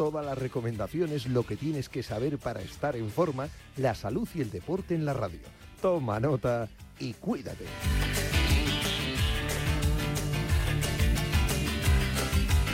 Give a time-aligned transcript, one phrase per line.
[0.00, 4.40] todas las recomendaciones, lo que tienes que saber para estar en forma, la salud y
[4.40, 5.40] el deporte en la radio.
[5.82, 7.66] Toma nota y cuídate.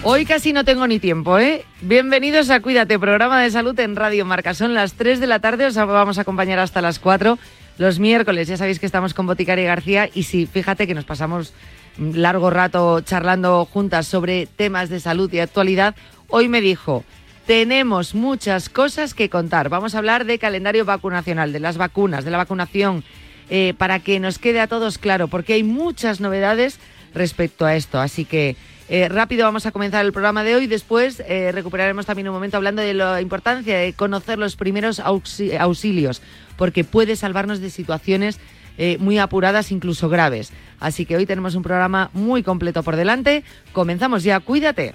[0.05, 1.65] Hoy casi no tengo ni tiempo, ¿eh?
[1.81, 4.55] Bienvenidos a Cuídate, programa de salud en Radio Marca.
[4.55, 7.41] Son las 3 de la tarde, os vamos a acompañar hasta las 4
[7.79, 8.47] los miércoles.
[8.47, 11.53] Ya sabéis que estamos con Boticaria García y sí, fíjate que nos pasamos
[11.99, 15.97] largo rato charlando juntas sobre temas de salud y actualidad.
[16.29, 17.05] Hoy me dijo,
[17.47, 19.69] tenemos muchas cosas que contar.
[19.69, 23.05] Vamos a hablar de calendario vacunacional, de las vacunas, de la vacunación,
[23.49, 26.81] eh, para que nos quede a todos claro, porque hay muchas novedades
[27.15, 28.01] respecto a esto.
[28.01, 28.57] Así que
[28.89, 30.67] eh, rápido vamos a comenzar el programa de hoy.
[30.67, 36.23] Después eh, recuperaremos también un momento hablando de la importancia de conocer los primeros auxilios,
[36.57, 38.41] porque puede salvarnos de situaciones
[38.99, 40.53] muy apuradas, incluso graves.
[40.81, 43.43] Así que hoy tenemos un programa muy completo por delante.
[43.73, 44.39] Comenzamos ya.
[44.39, 44.95] Cuídate.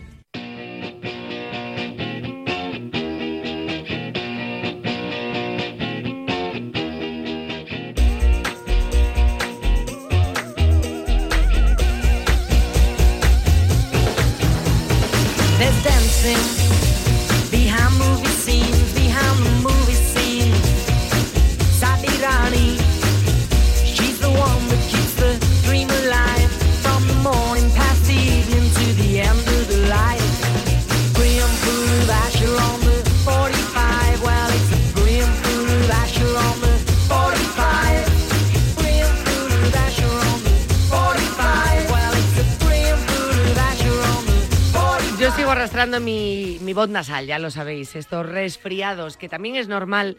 [46.73, 50.17] Voz nasal, ya lo sabéis, estos resfriados, que también es normal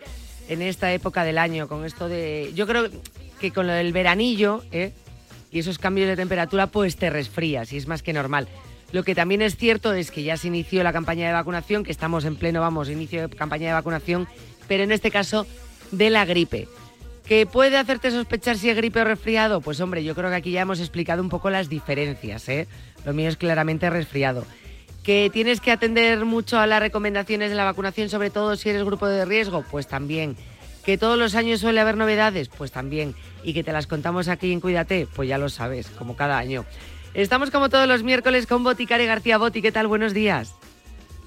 [0.49, 2.51] en esta época del año, con esto de...
[2.55, 2.89] Yo creo
[3.41, 4.93] que con lo del veranillo ¿eh?
[5.53, 8.49] y esos cambios de temperatura, pues te resfrías y es más que normal.
[8.91, 11.93] Lo que también es cierto es que ya se inició la campaña de vacunación, que
[11.93, 14.27] estamos en pleno, vamos, inicio de campaña de vacunación,
[14.67, 15.47] pero en este caso
[15.93, 16.67] de la gripe.
[17.25, 19.61] ¿Que puede hacerte sospechar si es gripe o resfriado?
[19.61, 22.67] Pues hombre, yo creo que aquí ya hemos explicado un poco las diferencias, ¿eh?
[23.07, 24.45] Lo mío es claramente resfriado
[25.03, 28.85] que tienes que atender mucho a las recomendaciones de la vacunación, sobre todo si eres
[28.85, 30.37] grupo de riesgo, pues también.
[30.85, 33.15] Que todos los años suele haber novedades, pues también.
[33.43, 36.65] Y que te las contamos aquí en Cuídate, pues ya lo sabes, como cada año.
[37.15, 39.63] Estamos como todos los miércoles con Boticare García Boti.
[39.63, 39.87] ¿Qué tal?
[39.87, 40.55] Buenos días.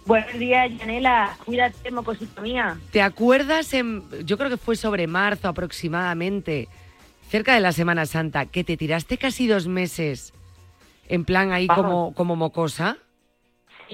[0.05, 1.37] Buenos días, Yanela.
[1.45, 2.77] Cuídate, mocosita mía.
[2.91, 3.73] ¿Te acuerdas?
[3.73, 6.67] En, yo creo que fue sobre marzo aproximadamente,
[7.29, 10.33] cerca de la Semana Santa, que te tiraste casi dos meses
[11.07, 12.97] en plan ahí como, como mocosa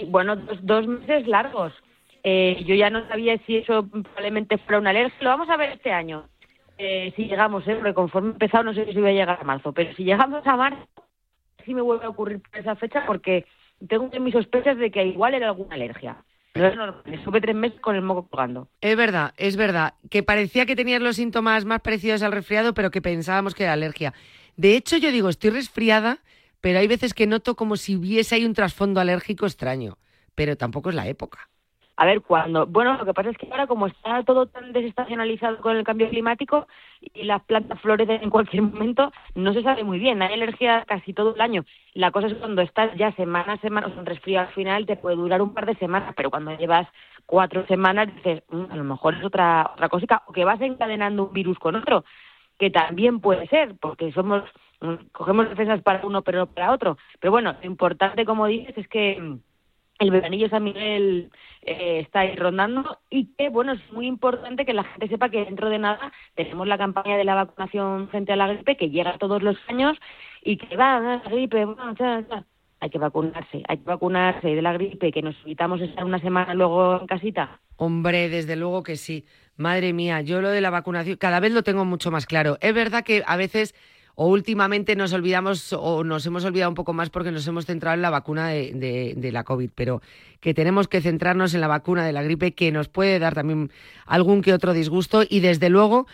[0.07, 1.74] bueno, dos, meses largos.
[2.24, 5.18] Eh, yo ya no sabía si eso probablemente fuera una alergia.
[5.22, 6.25] Lo vamos a ver este año.
[6.78, 7.75] Eh, si llegamos, ¿eh?
[7.75, 10.56] porque conforme empezado no sé si voy a llegar a marzo, pero si llegamos a
[10.56, 10.88] marzo,
[11.63, 13.46] sí me vuelve a ocurrir esa fecha porque
[13.88, 16.18] tengo mis sospechas de que igual era alguna alergia.
[16.53, 18.68] Pero es normal, estuve tres meses con el moco colgando.
[18.81, 22.91] Es verdad, es verdad, que parecía que tenías los síntomas más parecidos al resfriado, pero
[22.91, 24.13] que pensábamos que era alergia.
[24.58, 26.18] De hecho, yo digo, estoy resfriada
[26.61, 29.97] pero hay veces que noto como si hubiese ahí un trasfondo alérgico extraño,
[30.35, 31.49] pero tampoco es la época.
[31.97, 35.57] A ver, cuando, bueno, lo que pasa es que ahora como está todo tan desestacionalizado
[35.61, 36.67] con el cambio climático
[36.99, 41.13] y las plantas florecen en cualquier momento, no se sabe muy bien, hay alergia casi
[41.13, 41.63] todo el año.
[41.94, 44.95] La cosa es cuando estás ya semana a semana, o sea, resfrío al final te
[44.95, 46.88] puede durar un par de semanas, pero cuando llevas
[47.28, 51.28] cuatro semanas dices, mm, a lo mejor es otra, otra cosita, o que vas encadenando
[51.28, 52.03] un virus con otro,
[52.57, 54.43] que también puede ser, porque somos
[55.12, 56.97] cogemos defensas para uno pero no para otro.
[57.19, 59.40] Pero bueno, lo importante, como dices, es que mm,
[60.00, 61.30] el veranillo San Miguel
[61.62, 65.46] eh, está ahí rondando y que, bueno, es muy importante que la gente sepa que
[65.46, 69.18] dentro de nada tenemos la campaña de la vacunación frente a la gripe que llega
[69.20, 69.97] todos los años
[70.44, 71.67] y que va, la gripe,
[72.79, 76.55] hay que vacunarse, hay que vacunarse de la gripe, que nos evitamos estar una semana
[76.55, 77.59] luego en casita.
[77.78, 79.26] Hombre, desde luego que sí.
[79.55, 82.58] Madre mía, yo lo de la vacunación cada vez lo tengo mucho más claro.
[82.59, 83.76] Es verdad que a veces
[84.22, 87.96] o últimamente nos olvidamos o nos hemos olvidado un poco más porque nos hemos centrado
[87.96, 90.03] en la vacuna de, la COVID, pero
[90.40, 93.72] que tenemos que centrarnos en la vacuna de la gripe que nos puede dar también
[94.06, 96.06] algún que otro disgusto y desde luego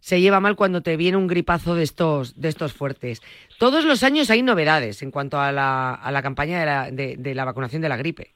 [0.00, 3.22] se lleva mal cuando te viene un gripazo de estos, de estos fuertes.
[3.60, 7.34] Todos los años hay novedades en cuanto a la, a la campaña de la, de,
[7.36, 8.32] la vacunación de la gripe.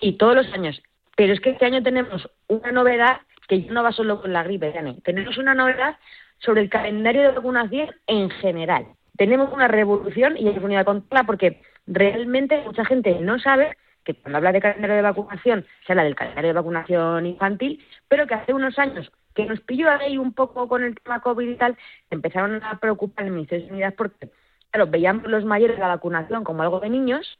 [0.00, 0.82] Y todos los años.
[1.16, 4.74] Pero es que este año tenemos una novedad que no va solo con la gripe,
[5.04, 5.96] Tenemos una novedad
[6.44, 8.86] sobre el calendario de vacunación en general.
[9.16, 14.14] Tenemos una revolución y hay que a contarla porque realmente mucha gente no sabe que
[14.14, 18.34] cuando habla de calendario de vacunación se habla del calendario de vacunación infantil, pero que
[18.34, 21.76] hace unos años que nos pilló ahí un poco con el tema COVID y tal,
[22.10, 24.30] empezaron a preocupar en Ministerio de Unidad porque,
[24.70, 27.38] claro, veíamos los mayores la vacunación como algo de niños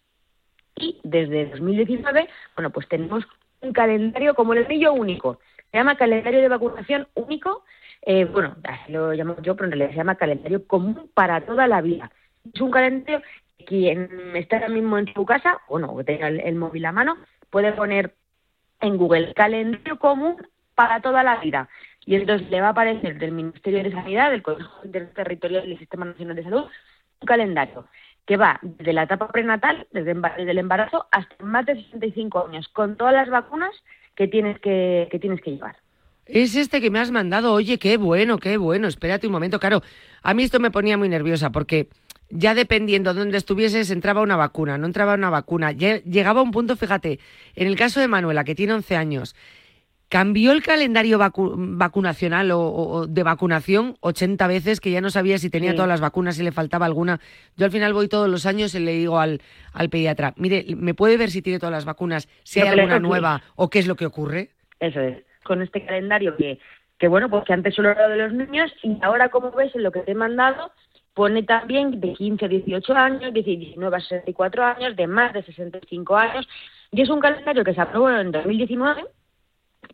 [0.76, 3.24] y desde 2019, bueno, pues tenemos
[3.60, 5.38] un calendario como el anillo único.
[5.70, 7.64] Se llama calendario de vacunación único,
[8.02, 11.68] eh, bueno, así lo llamo yo, pero en realidad se llama calendario común para toda
[11.68, 12.10] la vida.
[12.52, 13.22] Es un calendario
[13.58, 17.16] que quien está ahora mismo en su casa, bueno, que tenga el, móvil a mano,
[17.50, 18.14] puede poner
[18.80, 20.36] en Google calendario común
[20.74, 21.68] para toda la vida.
[22.04, 26.04] Y entonces le va a aparecer del Ministerio de Sanidad, del Consejo Interterritorial del Sistema
[26.04, 26.64] Nacional de Salud,
[27.20, 27.86] un calendario
[28.26, 32.96] que va desde la etapa prenatal, desde, el embarazo, hasta más de 65 años, con
[32.96, 33.72] todas las vacunas
[34.16, 35.76] que tienes que, que tienes que llevar.
[36.26, 37.52] Es este que me has mandado.
[37.52, 38.88] Oye, qué bueno, qué bueno.
[38.88, 39.58] Espérate un momento.
[39.58, 39.82] Claro,
[40.22, 41.88] a mí esto me ponía muy nerviosa porque
[42.30, 45.72] ya dependiendo de dónde estuvieses, entraba una vacuna, no entraba una vacuna.
[45.72, 47.18] Llegaba un punto, fíjate,
[47.54, 49.36] en el caso de Manuela, que tiene 11 años,
[50.08, 55.74] cambió el calendario vacunacional o, de vacunación 80 veces, que ya no sabía si tenía
[55.74, 57.20] todas las vacunas, si le faltaba alguna.
[57.56, 59.42] Yo al final voy todos los años y le digo al,
[59.72, 63.42] al pediatra, mire, ¿me puede ver si tiene todas las vacunas, si hay alguna nueva
[63.56, 64.50] o qué es lo que ocurre?
[64.80, 66.58] Eso es, con este calendario que,
[66.98, 69.82] que bueno, pues que antes solo era de los niños y ahora, como ves, en
[69.82, 70.72] lo que te he mandado,
[71.14, 75.42] pone también de 15 a 18 años, de 19 a 64 años, de más de
[75.42, 76.48] 65 años,
[76.90, 79.04] y es un calendario que se aprobó en 2019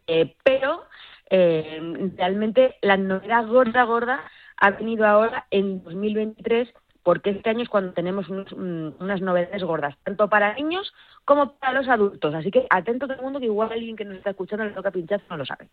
[0.06, 0.84] eh, pero
[1.30, 1.80] eh,
[2.16, 4.24] realmente la novedad gorda, gorda
[4.56, 6.68] ha venido ahora en 2023
[7.08, 10.92] porque este año es cuando tenemos mm, unas novedades gordas, tanto para niños
[11.24, 12.34] como para los adultos.
[12.34, 14.90] Así que atento todo el mundo que igual alguien que nos está escuchando le toca
[14.90, 15.70] pinchar no lo sabe.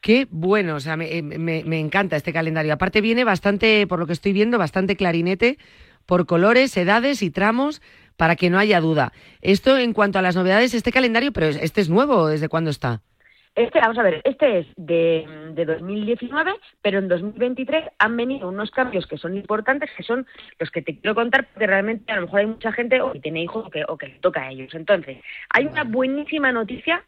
[0.00, 2.72] Qué bueno, o sea, me, me, me, encanta este calendario.
[2.72, 5.58] Aparte viene bastante, por lo que estoy viendo, bastante clarinete
[6.06, 7.82] por colores, edades y tramos
[8.16, 9.12] para que no haya duda.
[9.42, 13.02] Esto en cuanto a las novedades, este calendario, pero este es nuevo, ¿desde cuándo está?
[13.58, 18.70] Este, vamos a ver, este es de, de 2019, pero en 2023 han venido unos
[18.70, 20.28] cambios que son importantes, que son
[20.60, 23.18] los que te quiero contar, porque realmente a lo mejor hay mucha gente o que
[23.18, 24.72] tiene hijos o que, o que le toca a ellos.
[24.74, 25.18] Entonces,
[25.50, 27.02] hay una buenísima noticia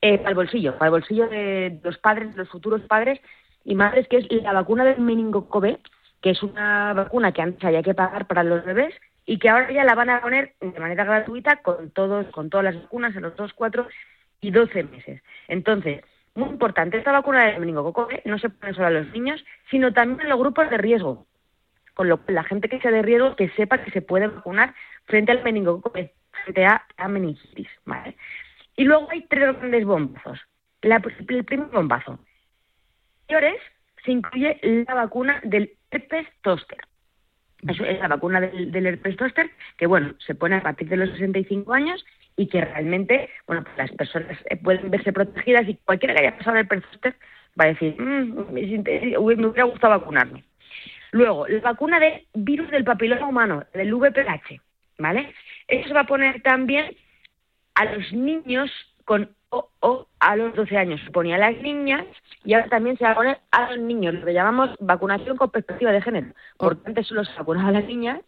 [0.00, 3.20] eh, para el bolsillo, para el bolsillo de los padres, de los futuros padres
[3.66, 5.80] y madres, que es la vacuna del meningocoque,
[6.22, 8.94] que es una vacuna que antes había que pagar para los bebés
[9.26, 12.64] y que ahora ya la van a poner de manera gratuita con todos, con todas
[12.64, 13.86] las vacunas en los dos, cuatro
[14.40, 15.22] y 12 meses.
[15.48, 16.02] Entonces,
[16.34, 20.20] muy importante, esta vacuna del meningocoque no se pone solo a los niños, sino también
[20.22, 21.26] en los grupos de riesgo.
[21.94, 24.74] Con lo que la gente que sea de riesgo que sepa que se puede vacunar
[25.06, 26.14] frente al meningocoque,
[26.44, 27.68] frente a, a meningitis.
[27.84, 28.16] ¿vale?
[28.76, 30.40] Y luego hay tres grandes bombazos.
[30.82, 32.18] el primer bombazo.
[33.28, 33.60] Mayores
[34.04, 36.78] se incluye la vacuna del herpes zoster.
[37.68, 41.72] Es la vacuna del, herpes zoster, que bueno, se pone a partir de los 65
[41.72, 42.04] años
[42.36, 46.38] y que realmente, bueno, pues las personas eh, pueden verse protegidas y cualquiera que haya
[46.38, 47.14] pasado el perzoster
[47.60, 50.44] va a decir, mm, me hubiera gustado vacunarme.
[51.12, 54.60] Luego, la vacuna de virus del papiloma humano, del VPH,
[54.98, 55.34] ¿vale?
[55.66, 56.96] Eso se va a poner también
[57.74, 58.70] a los niños
[59.04, 61.00] con o, a los 12 años.
[61.04, 62.04] Se ponía a las niñas
[62.44, 65.50] y ahora también se va a poner a los niños, lo que llamamos vacunación con
[65.50, 66.28] perspectiva de género.
[66.56, 68.20] Porque antes solo se vacunaba a las niñas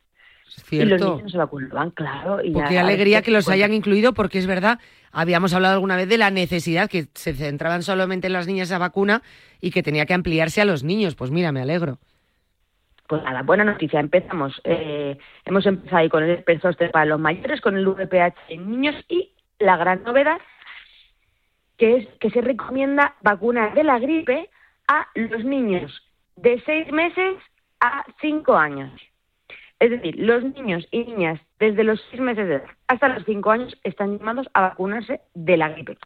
[0.71, 2.43] y los niños se vacunaban, claro.
[2.43, 4.79] Y qué alegría que los hayan incluido, porque es verdad,
[5.11, 8.79] habíamos hablado alguna vez de la necesidad que se centraban solamente en las niñas esa
[8.79, 9.23] vacuna
[9.61, 11.15] y que tenía que ampliarse a los niños.
[11.15, 11.99] Pues mira, me alegro.
[13.09, 14.01] Pues nada, buena noticia.
[14.01, 14.61] Empezamos.
[14.65, 18.95] Eh, hemos empezado ahí con el perzoste para los mayores, con el VPH en niños
[19.09, 20.39] y la gran novedad
[21.83, 24.49] que es que se recomienda vacunar de la gripe
[24.87, 25.91] a los niños
[26.37, 27.35] de seis meses
[27.81, 28.93] a cinco años.
[29.81, 33.51] Es decir, los niños y niñas desde los seis meses de edad hasta los cinco
[33.51, 35.99] años están llamados a vacunarse de la gripe.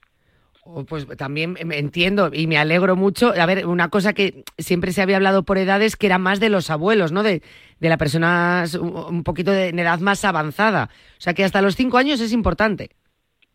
[0.62, 3.34] Oh, pues también entiendo y me alegro mucho.
[3.38, 6.48] A ver, una cosa que siempre se había hablado por edades que era más de
[6.48, 7.22] los abuelos, ¿no?
[7.22, 7.42] De,
[7.80, 10.88] de la persona un poquito de edad más avanzada.
[11.18, 12.92] O sea que hasta los cinco años es importante.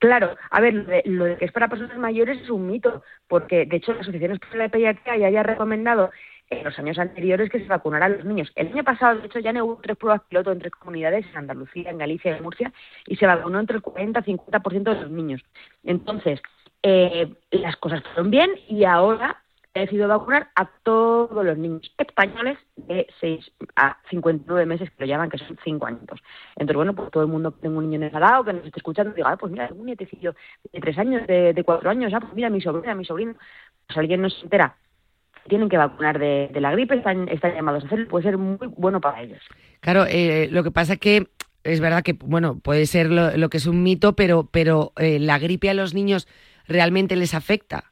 [0.01, 0.73] Claro, a ver,
[1.05, 4.31] lo de, que es para personas mayores es un mito, porque de hecho la Asociación
[4.31, 6.09] Española de Pediatría ya había recomendado
[6.49, 8.51] en los años anteriores que se vacunara a los niños.
[8.55, 11.91] El año pasado, de hecho, ya hubo tres pruebas piloto en tres comunidades, en Andalucía,
[11.91, 12.73] en Galicia y en Murcia,
[13.05, 15.43] y se vacunó entre el 40 y 50% de los niños.
[15.83, 16.41] Entonces,
[16.81, 19.43] eh, las cosas fueron bien y ahora
[19.73, 25.05] he decidido vacunar a todos los niños españoles de 6 a 59 meses, que lo
[25.05, 26.01] llaman, que son 5 años.
[26.55, 28.65] Entonces, bueno, pues todo el mundo que tenga un niño en el lado, que nos
[28.65, 30.35] esté escuchando, diga, ah, pues mira, un nietecillo
[30.71, 33.35] de 3 años, de, de 4 años, ah, pues mira, mi sobrina, mi sobrino.
[33.87, 34.75] Pues alguien nos entera
[35.47, 39.01] tienen que vacunar de, la gripe, están, están llamados a hacerlo, puede ser muy bueno
[39.01, 39.39] para ellos.
[39.79, 41.27] Claro, eh, lo que pasa es que
[41.63, 45.39] es verdad que, bueno, puede ser lo, que es un mito, pero, pero eh, la
[45.39, 46.27] gripe a los niños
[46.67, 47.90] realmente les afecta.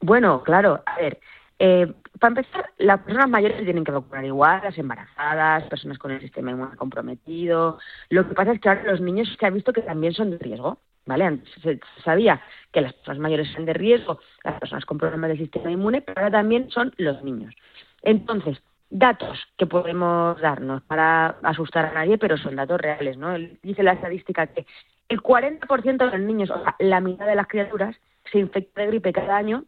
[0.00, 1.18] Bueno, claro, a ver,
[1.58, 6.20] eh, para empezar, las personas mayores tienen que vacunar igual, las embarazadas, personas con el
[6.20, 7.78] sistema inmune comprometido.
[8.10, 10.38] Lo que pasa es que ahora los niños se ha visto que también son de
[10.38, 11.24] riesgo, ¿vale?
[11.24, 15.38] Antes se sabía que las personas mayores eran de riesgo, las personas con problemas del
[15.38, 17.54] sistema inmune, pero ahora también son los niños.
[18.02, 23.36] Entonces, datos que podemos darnos para asustar a nadie, pero son datos reales, ¿no?
[23.62, 24.66] Dice la estadística que
[25.08, 27.96] el 40% de los niños, o sea, la mitad de las criaturas,
[28.30, 29.64] se infecta de gripe cada año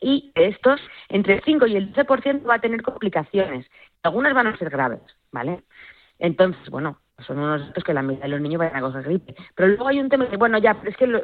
[0.00, 3.66] y estos, entre el 5 y el 12% va a tener complicaciones.
[4.02, 5.00] Algunas van a ser graves,
[5.32, 5.62] ¿vale?
[6.18, 9.34] Entonces, bueno, son unos datos que la mitad de los niños van a coger gripe.
[9.54, 11.22] Pero luego hay un tema de, bueno, ya, pero es que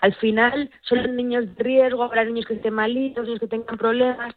[0.00, 3.78] al final son los niños de riesgo, habrá niños que estén malitos, niños que tengan
[3.78, 4.34] problemas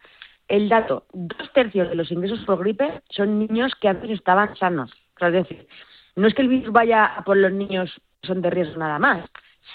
[0.52, 4.92] el dato, dos tercios de los ingresos por gripe son niños que antes estaban sanos.
[5.20, 5.68] es decir,
[6.16, 9.30] no es que el virus vaya a por los niños son de riesgo nada más,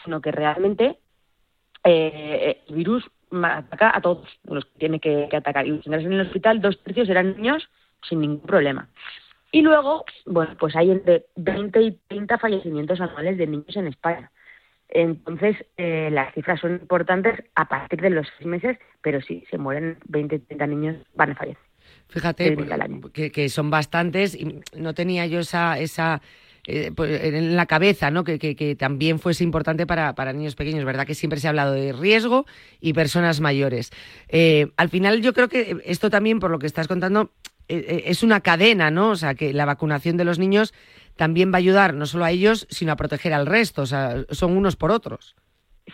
[0.04, 0.98] sino que realmente
[1.84, 5.66] eh, el virus ataca a todos los que tiene que, atacar.
[5.66, 7.68] Y en el hospital, dos tercios eran niños
[8.08, 8.88] sin ningún problema.
[9.52, 14.30] Y luego, bueno, pues hay entre 20 y 30 fallecimientos anuales de niños en España.
[14.88, 19.58] Entonces, eh, las cifras son importantes a partir de los seis meses, pero sí, se
[19.58, 21.62] mueren 20, 30 niños, van a fallecer.
[22.08, 22.56] Fíjate
[23.32, 26.22] que, son bastantes y no tenía yo esa, esa
[26.66, 28.24] eh, pues, en la cabeza, ¿no?
[28.24, 31.06] Que, que, también fuese importante para, para, niños pequeños, ¿verdad?
[31.06, 32.46] Que siempre se ha hablado de riesgo
[32.80, 33.90] y personas mayores.
[34.28, 37.32] Eh, al final yo creo que esto también, por lo que estás contando,
[37.68, 39.10] es una cadena, ¿no?
[39.10, 40.72] O sea, que la vacunación de los niños
[41.16, 43.82] también va a ayudar no solo a ellos, sino a proteger al resto.
[43.82, 45.34] O sea, son unos por otros.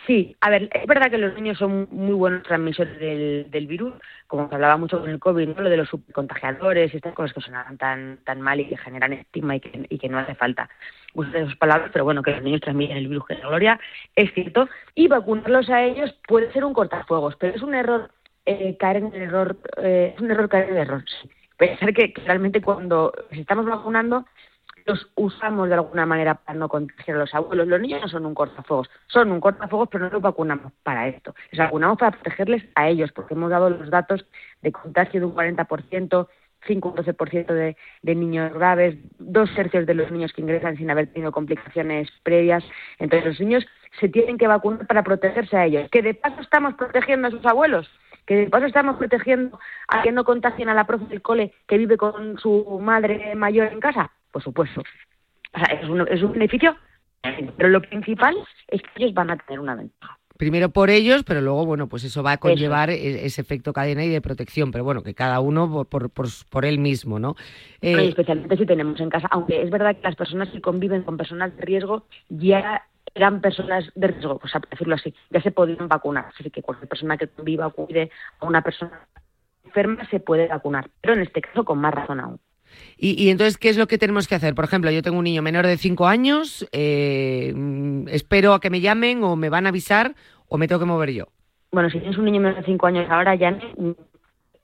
[0.07, 3.93] Sí, a ver, es verdad que los niños son muy buenos transmisores del, virus,
[4.25, 5.61] como se hablaba mucho con el COVID, ¿no?
[5.61, 9.13] lo de los subcontagiadores y estas cosas que sonaban tan, tan mal y que generan
[9.13, 10.67] estigma y que, y que no hace falta
[11.13, 13.79] usar esas palabras, pero bueno, que los niños transmiten el virus que la gloria,
[14.15, 18.09] es cierto, y vacunarlos a ellos puede ser un cortafuegos, pero es un error
[18.47, 21.03] eh, caer en el error, eh, es un error caer en el error.
[21.55, 24.25] Pensar que realmente cuando estamos vacunando
[24.85, 27.67] los usamos de alguna manera para no contagiar a los abuelos.
[27.67, 31.35] Los niños no son un cortafuegos, son un cortafuegos, pero no los vacunamos para esto.
[31.51, 34.25] Les vacunamos para protegerles a ellos, porque hemos dado los datos
[34.61, 36.27] de contagio de un 40%,
[36.65, 40.89] 5 o 12% de, de niños graves, dos tercios de los niños que ingresan sin
[40.89, 42.63] haber tenido complicaciones previas.
[42.99, 43.65] Entonces, los niños
[43.99, 45.89] se tienen que vacunar para protegerse a ellos.
[45.91, 47.89] Que de paso estamos protegiendo a sus abuelos,
[48.25, 51.77] que de paso estamos protegiendo a que no contagien a la profe del cole que
[51.77, 54.81] vive con su madre mayor en casa por supuesto.
[54.81, 56.75] O sea, es, un, es un beneficio,
[57.55, 58.35] pero lo principal
[58.67, 60.19] es que ellos van a tener una ventaja.
[60.35, 64.03] Primero por ellos, pero luego, bueno, pues eso va a conllevar e, ese efecto cadena
[64.03, 67.35] y de protección, pero bueno, que cada uno por, por, por él mismo, ¿no?
[67.81, 71.17] Eh, especialmente si tenemos en casa, aunque es verdad que las personas que conviven con
[71.17, 72.81] personas de riesgo ya
[73.13, 76.25] eran personas de riesgo, pues a decirlo así, ya se podían vacunar.
[76.33, 78.09] Así que cualquier persona que conviva o cuide
[78.39, 79.07] a una persona
[79.63, 82.39] enferma se puede vacunar, pero en este caso con más razón aún.
[82.97, 84.55] Y, entonces, ¿qué es lo que tenemos que hacer?
[84.55, 87.53] Por ejemplo, yo tengo un niño menor de 5 años, eh,
[88.07, 90.15] espero a que me llamen o me van a avisar
[90.47, 91.27] o me tengo que mover yo.
[91.71, 93.57] Bueno, si tienes un niño menor de 5 años ahora, ya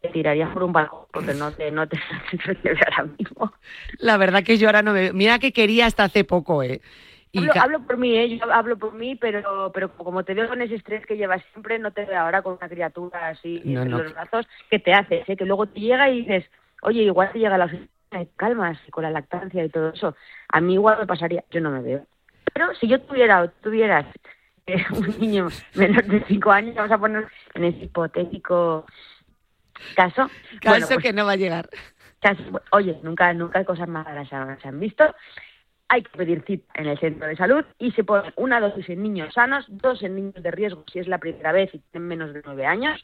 [0.01, 1.97] te tirarías por un balcón porque no te, no te
[2.85, 3.51] ahora mismo.
[3.97, 5.11] La verdad que yo ahora no me...
[5.11, 6.81] Mira que quería hasta hace poco, ¿eh?
[7.59, 8.37] hablo, por mí, ¿eh?
[8.37, 11.77] yo hablo por mí, pero, pero como te veo con ese estrés que llevas siempre,
[11.79, 15.27] no te veo ahora con una criatura así en los brazos, ¿qué te haces?
[15.27, 15.35] Eh?
[15.35, 16.45] Que luego te llega y dices,
[16.81, 17.69] oye, igual te llega la
[18.35, 20.15] calmas y con la lactancia y todo eso,
[20.49, 22.05] a mí igual me pasaría, yo no me veo.
[22.53, 24.05] Pero si yo tuviera o tuvieras
[24.65, 28.85] eh, un niño menor de 5 años, vamos a poner en ese hipotético
[29.95, 30.29] caso.
[30.61, 31.69] Caso pues que no va a llegar.
[32.71, 35.15] oye, nunca, nunca cosas más raras se han visto.
[35.87, 39.01] Hay que pedir cita en el centro de salud y se pone una dosis en
[39.01, 42.33] niños sanos, dos en niños de riesgo si es la primera vez y tienen menos
[42.33, 43.03] de 9 años.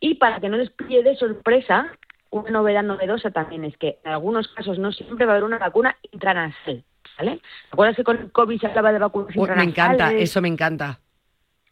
[0.00, 1.90] Y para que no les pille de sorpresa,
[2.34, 5.58] una novedad novedosa también es que en algunos casos no siempre va a haber una
[5.58, 6.82] vacuna intranasal,
[7.16, 7.40] ¿vale?
[7.70, 10.98] ¿Te que con el COVID se hablaba de vacunas Me encanta, eso me encanta.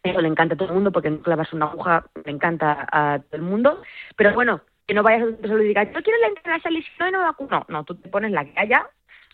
[0.05, 3.19] Eso le encanta a todo el mundo porque no clavas una aguja, le encanta a
[3.19, 3.83] todo el mundo.
[4.17, 6.91] Pero bueno, que no vayas a un y digas, yo quiero la intranasal y si
[7.01, 7.67] no, no vacuno.
[7.69, 8.89] No, tú te pones la que haya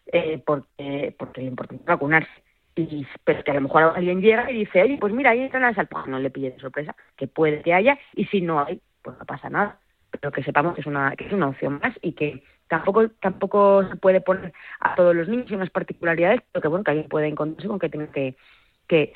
[0.06, 2.42] eh, porque, porque lo importante es vacunarse.
[2.74, 5.88] Y, pero que a lo mejor alguien llega y dice, oye, pues mira, hay intranasal,
[5.88, 9.18] pues no le pille de sorpresa, que puede que haya, y si no hay, pues
[9.18, 9.78] no pasa nada
[10.10, 13.88] pero que sepamos que es una, que es una opción más y que tampoco tampoco
[13.88, 17.28] se puede poner a todos los niños unas particularidades, pero que bueno, que alguien puede
[17.28, 18.36] encontrarse con que tenga que,
[18.86, 19.12] que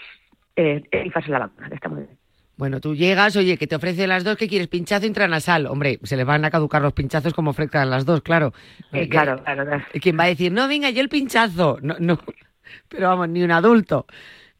[0.56, 0.82] eh,
[1.28, 2.18] la vacuna, que está muy bien.
[2.56, 4.68] Bueno, tú llegas, oye, que te ofrecen las dos, ¿qué quieres?
[4.68, 5.66] Pinchazo intranasal.
[5.66, 8.52] Hombre, se le van a caducar los pinchazos como ofrezcan las dos, claro.
[8.92, 9.84] Eh, claro, claro, claro.
[10.00, 11.78] ¿Quién va a decir, no, venga, yo el pinchazo?
[11.82, 12.20] No, no.
[12.88, 14.06] Pero vamos, ni un adulto.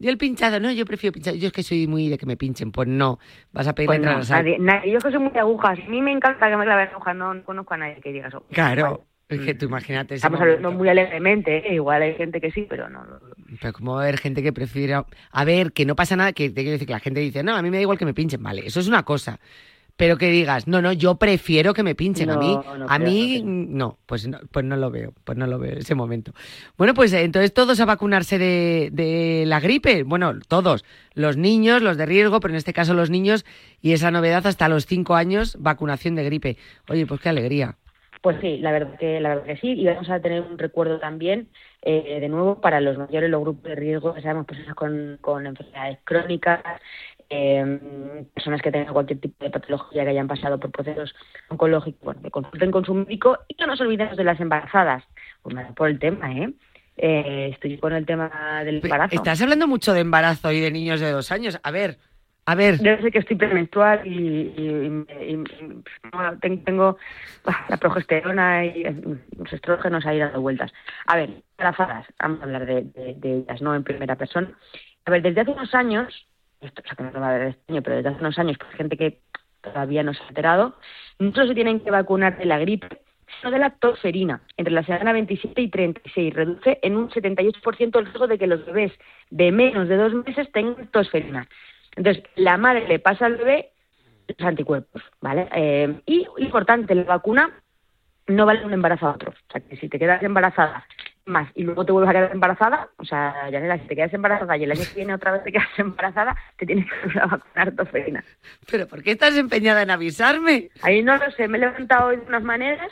[0.03, 1.37] Yo el pinchado, no, yo prefiero pinchado.
[1.37, 2.73] Yo es que soy muy de que me pinchen.
[2.73, 3.19] Pues no,
[3.53, 5.79] vas a pedir Pues no, nadie- nadie- yo es que soy muy de agujas.
[5.79, 7.15] A mí me encanta que me claven agujas.
[7.17, 8.45] No, no conozco a nadie que diga eso.
[8.51, 9.05] Claro.
[9.29, 11.75] Es que tú imagínate Estamos hablando muy alegremente, ¿eh?
[11.75, 13.03] igual hay gente que sí, pero no.
[13.61, 14.93] Pero como haber gente que prefiere...
[15.31, 17.55] A ver, que no pasa nada, que te quiero decir que la gente dice, no,
[17.57, 19.41] a mí me da igual que me pinchen, vale, eso es una cosa.
[19.97, 22.31] Pero que digas, no, no, yo prefiero que me pinchen.
[22.31, 25.47] a mí, no a creo, mí, no pues no, pues no lo veo, pues no
[25.47, 26.33] lo veo ese momento.
[26.77, 30.03] Bueno, pues eh, entonces todos a vacunarse de, de la gripe.
[30.03, 30.85] Bueno, todos.
[31.15, 33.45] Los niños, los de riesgo, pero en este caso los niños.
[33.81, 36.57] Y esa novedad hasta los cinco años, vacunación de gripe.
[36.89, 37.77] Oye, pues qué alegría.
[38.23, 39.73] Pues sí, la verdad que la verdad que sí.
[39.73, 41.49] Y vamos a tener un recuerdo también,
[41.83, 45.45] eh, de nuevo, para los mayores, los grupos de riesgo, que sabemos personas con, con
[45.45, 46.63] enfermedades crónicas,
[47.33, 51.15] eh, personas que tengan cualquier tipo de patología que hayan pasado por procesos
[51.49, 55.03] oncológicos, bueno, que consulten con su médico y no nos olvidemos de las embarazadas.
[55.43, 56.53] Pues nada, por el tema, ¿eh?
[56.97, 59.15] Eh, estoy con el tema del embarazo.
[59.17, 61.59] Estás hablando mucho de embarazo y de niños de dos años.
[61.63, 61.97] A ver,
[62.45, 62.77] a ver.
[62.79, 64.11] Debe ser que estoy premenstrual y,
[64.57, 65.45] y- y-
[66.65, 66.99] tengo
[67.71, 68.85] la progesterona y
[69.39, 70.73] los estrógenos ahí dando vueltas.
[71.07, 74.51] A ver, embarazadas, vamos a hablar de, de- de ellas, no en primera persona.
[75.05, 76.27] A ver, desde hace unos años,
[76.63, 78.73] esto o sea, que no va ver este año, pero desde hace unos años, pues
[78.75, 79.21] gente que
[79.61, 80.77] todavía no se ha enterado,
[81.19, 83.01] no se tienen que vacunar de la gripe,
[83.41, 84.43] sino de la tosferina.
[84.57, 88.65] Entre la semana 27 y 36 reduce en un 78% el riesgo de que los
[88.67, 88.93] bebés
[89.31, 91.49] de menos de dos meses tengan tosferina.
[91.97, 93.71] Entonces, la madre le pasa al bebé
[94.29, 95.49] los anticuerpos, ¿vale?
[95.55, 97.51] Eh, y, importante, la vacuna
[98.27, 99.31] no vale un embarazo a otro.
[99.31, 100.87] O sea, que si te quedas embarazada
[101.25, 104.57] más y luego te vuelves a quedar embarazada, o sea, Yanela, si te quedas embarazada
[104.57, 107.27] y el año que viene otra vez te quedas embarazada, te tienes que volver a
[107.27, 108.25] vacunar tosferina.
[108.71, 110.71] ¿Pero por qué estás empeñada en avisarme?
[110.83, 112.91] Ahí no lo sé, me he levantado hoy de unas maneras.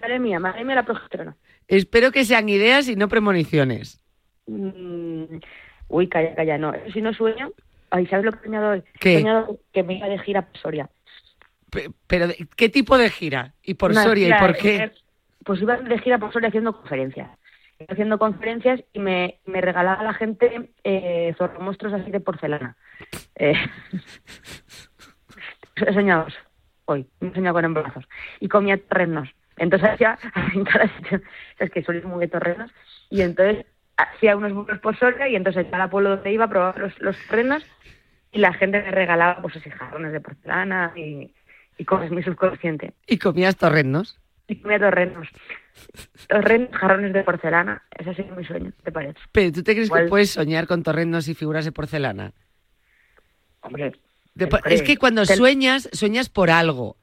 [0.00, 1.36] Madre mía, madre mía la progesterona.
[1.66, 4.04] Espero que sean ideas y no premoniciones.
[4.46, 5.24] Mm,
[5.88, 6.74] uy, calla, calla, no.
[6.74, 7.52] Eso si no sueño.
[7.90, 8.82] Ay, ¿sabes lo que he soñado hoy?
[8.98, 9.14] ¿Qué?
[9.14, 10.90] He soñado que me iba de gira por Soria.
[11.70, 13.54] Pe- Pero, ¿de- ¿qué tipo de gira?
[13.62, 14.36] ¿Y por Una Soria?
[14.36, 14.92] ¿Y por qué?
[15.44, 17.30] Pues iba de gira por Soria haciendo conferencias.
[17.78, 22.76] Iba haciendo conferencias y me, me regalaba a la gente eh, zorromonstruos así de porcelana.
[23.36, 23.56] Eh,
[25.76, 26.26] he soñado
[26.84, 28.04] hoy, me he soñado con embarazos.
[28.40, 29.28] Y comía terrenos.
[29.56, 30.18] Entonces hacía,
[31.58, 32.70] es que soy muy de terrenos,
[33.10, 36.78] y entonces hacía unos vuelos por Soria y entonces en cada pueblo donde iba probaba
[36.78, 37.64] los, los terrenos
[38.32, 41.34] y la gente me regalaba pues así jarrones de porcelana y,
[41.76, 42.94] y cosas muy subconsciente.
[43.06, 44.19] ¿Y comías torrendos?
[44.50, 45.28] Y comía torrenos.
[46.28, 47.82] Torrenos, jarrones de porcelana.
[47.96, 49.18] Ese ha sido mi sueño, ¿te parece?
[49.30, 52.32] ¿Pero tú te crees que puedes soñar con torrendos y figuras de porcelana?
[53.60, 53.92] Hombre.
[54.34, 56.96] De- ¿te es que cuando Te- sueñas, sueñas por algo.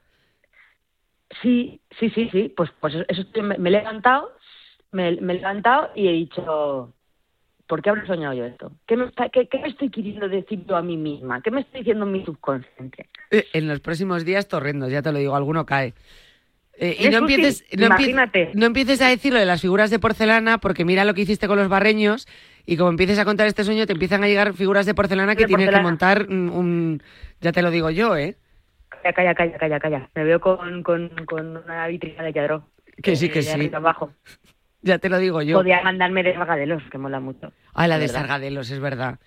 [1.42, 2.52] Sí, sí, sí, sí.
[2.54, 4.30] Pues, pues eso me, me he levantado,
[4.92, 6.92] me, me he levantado y he dicho,
[7.66, 8.72] ¿por qué habré soñado yo esto?
[8.86, 11.40] ¿Qué me, está- qué, qué me estoy queriendo decir yo a mí misma?
[11.40, 13.08] ¿Qué me estoy diciendo mi subconsciente?
[13.30, 15.94] Eh, En los próximos días, torrendos, ya te lo digo, alguno cae.
[16.80, 17.64] Eh, y no sí, empieces,
[18.54, 21.48] no, empieces a decir lo de las figuras de porcelana, porque mira lo que hiciste
[21.48, 22.28] con los barreños,
[22.66, 25.42] y como empieces a contar este sueño, te empiezan a llegar figuras de porcelana que
[25.42, 25.88] De tienes que porcelana.
[25.88, 27.02] montar un, un-
[27.40, 28.36] Ya te lo digo yo, ¿eh?
[29.02, 30.10] Calla, calla, calla, calla, calla.
[30.14, 32.68] Me veo con, con, con una vitrina de Yadro.
[33.02, 33.70] Que sí, que de sí.
[33.74, 34.12] abajo.
[34.82, 35.58] Ya te lo digo yo.
[35.58, 37.52] Podía mandarme de Sargadelos, que mola mucho.
[37.74, 38.20] Ah, la de ¿verdad?
[38.20, 39.18] Sargadelos, es verdad.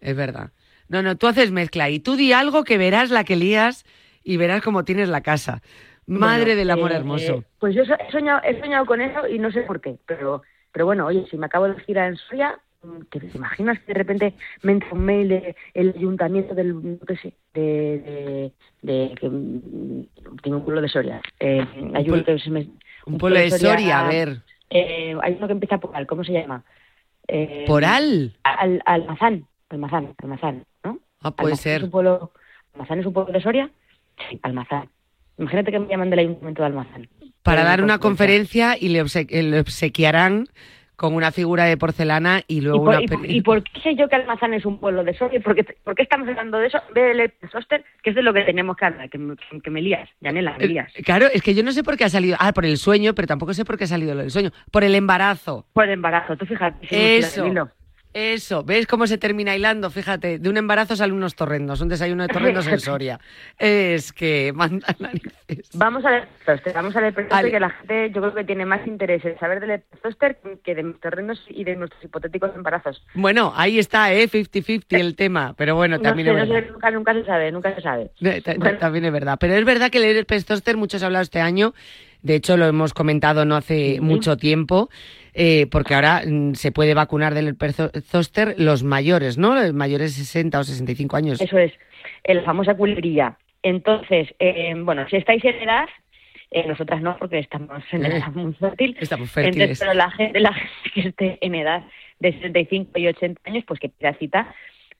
[0.00, 0.50] Es verdad.
[0.88, 3.84] No, no, tú haces mezcla y tú di algo que verás la que lías
[4.24, 5.62] y verás cómo tienes la casa.
[6.08, 7.44] Madre Bueno, del amor eh, hermoso.
[7.60, 10.42] Pues yo he soñado, he soñado con eso y no sé por qué, pero,
[10.72, 12.58] pero bueno, oye, si me acabo de girar en Soria,
[13.10, 15.28] ¿te imaginas que de repente me entra un mail
[15.74, 17.62] del ayuntamiento del, no qué sé, de,
[18.00, 18.52] de,
[19.08, 20.06] de que mm,
[20.42, 21.20] tengo un pueblo de Soria.
[21.40, 21.60] Eh,
[21.94, 22.68] hay uno pueblo- me-
[23.06, 24.38] Un pueblo de Soria, a ver.
[24.70, 26.64] eh, hay uno que empieza por al, ¿cómo se llama?
[27.26, 28.34] Eh, ¿Poral?
[28.44, 30.98] Al, Almazán, Almazán, Almazán, ¿no?
[31.20, 31.84] Ah, puede Almazán Es ser.
[31.84, 32.32] un pueblo,
[32.72, 33.70] ¿Almazán es un pueblo de Soria?
[34.30, 34.88] Sí, Almazán.
[35.38, 37.08] Imagínate que me llaman del ayuntamiento de Almazán.
[37.42, 40.48] Para dar una conferencia y le, eh, le obsequiarán
[40.98, 43.94] con una figura de porcelana y ¿Y luego por, una y y por qué sé
[43.94, 45.14] yo que Almazán es un pueblo de?
[45.14, 46.78] ¿Por qué, por qué estamos hablando de eso?
[46.92, 49.80] Ve el Soster, que es de lo que tenemos que hablar, que me, que me
[49.80, 50.92] lías, Yanela, me Eh, lías.
[51.04, 52.36] Claro, es que yo no sé por qué ha salido.
[52.40, 54.50] Ah, por el sueño, pero tampoco sé por qué ha salido lo del sueño.
[54.72, 55.66] Por el embarazo.
[55.72, 56.84] Por el embarazo, tú fíjate.
[56.88, 57.70] si Eso.
[58.14, 59.90] Eso, ¿ves cómo se termina hilando?
[59.90, 63.20] Fíjate, de un embarazo salen unos torrendos, un desayuno de torrendos en Soria.
[63.58, 65.70] Es que mandan narices.
[65.74, 66.28] Vamos a ver,
[66.74, 69.82] vamos a ver, que la gente yo creo que tiene más interés en saber del
[70.02, 73.04] zoster que de mis torrendos y de nuestros hipotéticos embarazos.
[73.14, 74.28] Bueno, ahí está, ¿eh?
[74.28, 76.64] 50-50 el tema, pero bueno, también es verdad.
[76.72, 78.10] nunca, nunca, se sabe, nunca se sabe.
[78.80, 81.74] También es verdad, pero es verdad que el herpes zóster, muchos han hablado este año,
[82.22, 84.88] de hecho lo hemos comentado no hace mucho tiempo,
[85.40, 87.56] eh, porque ahora mm, se puede vacunar del
[88.02, 89.54] zóster los mayores, ¿no?
[89.54, 91.40] Los mayores de 60 o 65 años.
[91.40, 91.72] Eso es,
[92.24, 93.38] la famosa culería.
[93.62, 95.86] Entonces, eh, bueno, si estáis en edad,
[96.50, 98.96] eh, nosotras no, porque estamos en edad muy fértil.
[99.00, 99.78] Estamos fértiles.
[99.78, 101.84] pero la gente, la gente que esté en edad
[102.18, 104.52] de 65 y 80 años, pues que pida cita,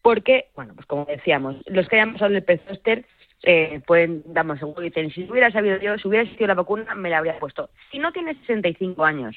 [0.03, 3.05] porque, bueno, pues como decíamos, los que hayan pasado el herpes zóster
[3.42, 7.11] eh, pueden, damos seguro, dicen, si hubiera sabido yo, si hubiera existido la vacuna, me
[7.11, 7.70] la habría puesto.
[7.90, 9.37] Si no tienes 65 años,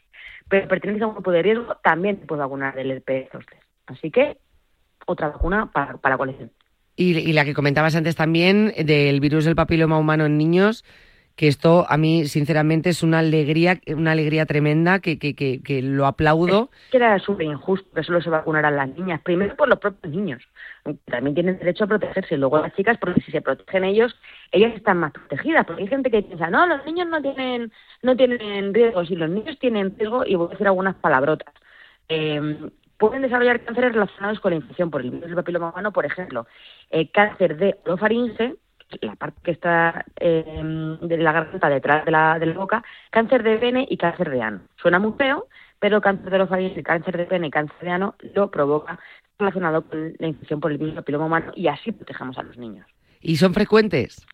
[0.49, 3.59] pero perteneces a un grupo de riesgo, también te puedes vacunar del herpes zóster.
[3.85, 4.37] Así que,
[5.05, 6.51] otra vacuna para, para colección.
[6.95, 10.83] Y, y la que comentabas antes también, del virus del papiloma humano en niños,
[11.35, 16.05] que esto a mí sinceramente es una alegría una alegría tremenda que, que, que, lo
[16.05, 16.69] aplaudo.
[16.85, 20.13] Es que era súper injusto que solo se vacunaran las niñas, primero por los propios
[20.13, 20.43] niños,
[21.05, 24.15] también tienen derecho a protegerse, luego las chicas porque si se protegen ellos,
[24.51, 28.15] ellas están más protegidas, porque hay gente que piensa, no, los niños no tienen no
[28.15, 31.53] tienen riesgo, si los niños tienen riesgo, y voy a decir algunas palabrotas,
[32.09, 36.05] eh, pueden desarrollar cánceres relacionados con la infección por el virus del papiloma humano, por
[36.05, 36.45] ejemplo,
[36.91, 38.55] eh, cáncer de orofaringe,
[39.01, 43.41] la parte que está eh, de la garganta detrás de la, de la boca, cáncer
[43.41, 44.61] de pene y cáncer de ano.
[44.75, 45.47] Suena muy feo,
[45.79, 46.49] pero cáncer de los
[46.83, 48.99] cáncer de pene y cáncer de ano lo provoca
[49.41, 52.87] relacionado con la infección por el virus papiloma humano y así protegemos a los niños.
[53.19, 54.25] ¿Y son frecuentes?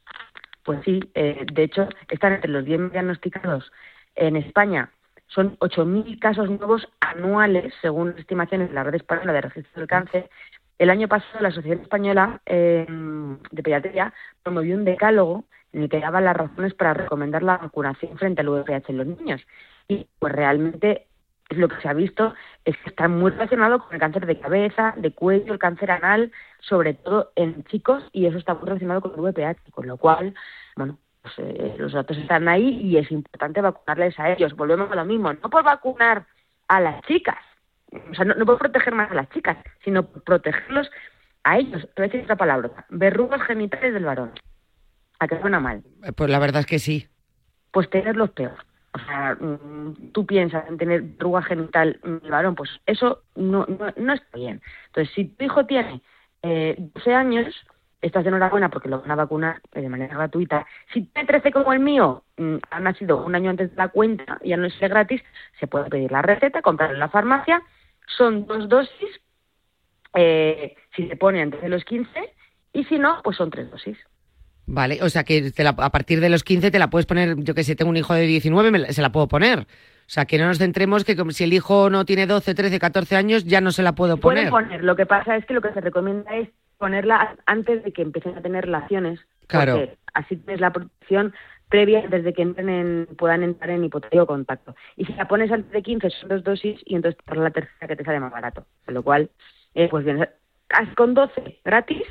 [0.63, 3.71] Pues sí, eh, de hecho están entre los 10 diagnosticados
[4.15, 4.91] en España.
[5.27, 10.29] Son 8.000 casos nuevos anuales, según estimaciones de la Red Española de Registro del Cáncer,
[10.77, 15.99] el año pasado la Sociedad Española eh, de Pediatría promovió un decálogo en el que
[15.99, 19.41] daba las razones para recomendar la vacunación frente al VPH en los niños.
[19.87, 21.06] Y pues realmente
[21.49, 22.33] lo que se ha visto
[22.65, 26.31] es que está muy relacionado con el cáncer de cabeza, de cuello, el cáncer anal,
[26.59, 30.33] sobre todo en chicos, y eso está muy relacionado con el VPH, con lo cual,
[30.75, 34.55] bueno, pues, eh, los datos están ahí y es importante vacunarles a ellos.
[34.55, 36.25] Volvemos a lo mismo, no por vacunar
[36.67, 37.37] a las chicas,
[37.91, 40.89] o sea, no, no puedo proteger más a las chicas, sino protegerlos
[41.43, 41.81] a ellos.
[41.95, 44.33] Te voy a decir otra palabra, verrugas genitales del varón.
[45.19, 45.83] ¿A qué suena mal?
[46.03, 47.07] Eh, pues la verdad es que sí.
[47.71, 48.57] Pues tenerlos peor.
[49.01, 53.93] O sea, mm, tú piensas en tener verruga genital del varón, pues eso no, no,
[53.95, 54.61] no está bien.
[54.87, 56.01] Entonces, si tu hijo tiene
[56.41, 57.55] eh, 12 años,
[58.01, 60.65] estás enhorabuena porque lo van a vacunar eh, de manera gratuita.
[60.93, 64.39] Si tiene 13 como el mío, mm, ha nacido un año antes de la cuenta,
[64.43, 65.21] ya no es gratis,
[65.59, 67.63] se puede pedir la receta, comprarla en la farmacia
[68.07, 69.21] son dos dosis,
[70.13, 72.33] eh, si se pone antes de los 15,
[72.73, 73.97] y si no, pues son tres dosis.
[74.69, 77.63] Vale, o sea que a partir de los 15 te la puedes poner, yo que
[77.63, 79.59] sé, tengo un hijo de 19, se la puedo poner.
[79.59, 83.15] O sea, que no nos centremos que si el hijo no tiene 12, 13, 14
[83.15, 84.49] años, ya no se la puedo poner.
[84.49, 87.91] Pueden poner, lo que pasa es que lo que se recomienda es ponerla antes de
[87.93, 89.19] que empiecen a tener relaciones.
[89.47, 89.87] Claro.
[90.13, 91.33] así tienes la protección
[91.69, 94.75] previa desde que entren puedan entrar en hipotético contacto.
[94.97, 97.87] Y si la pones antes de 15 son dos dosis y entonces por la tercera
[97.87, 98.65] que te sale más barato.
[98.85, 99.29] Con lo cual,
[99.75, 100.27] eh, pues bien,
[100.95, 102.03] con 12 gratis,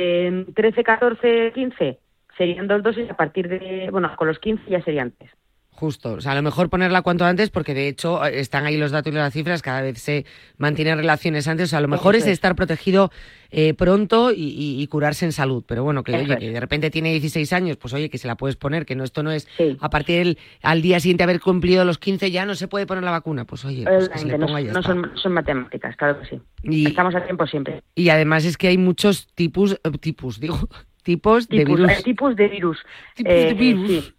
[0.00, 1.98] eh, 13, 14, 15
[2.36, 5.30] serían dos dosis a partir de, bueno, con los 15 ya serían tres.
[5.72, 8.76] Justo, o sea, a lo mejor ponerla cuanto antes, porque de hecho eh, están ahí
[8.76, 10.26] los datos y las cifras, cada vez se
[10.58, 13.10] mantienen relaciones antes, o sea, a lo mejor es estar protegido
[13.50, 17.52] eh, pronto y, curarse en salud, pero bueno, que oye, que de repente tiene 16
[17.54, 19.48] años, pues oye, que se la puedes poner, que no esto no es
[19.80, 23.02] a partir del al día siguiente haber cumplido los 15 ya no se puede poner
[23.02, 26.20] la vacuna, pues oye, pues que se le ponga no, no son, son, matemáticas, claro
[26.20, 26.40] que sí.
[26.62, 27.82] Y, Estamos a tiempo siempre.
[27.94, 30.58] Y además es que hay muchos tipos, eh, tipos, digo,
[31.02, 32.02] tipos, de virus.
[32.02, 32.84] tipos de virus.
[33.14, 34.14] Tipos de virus.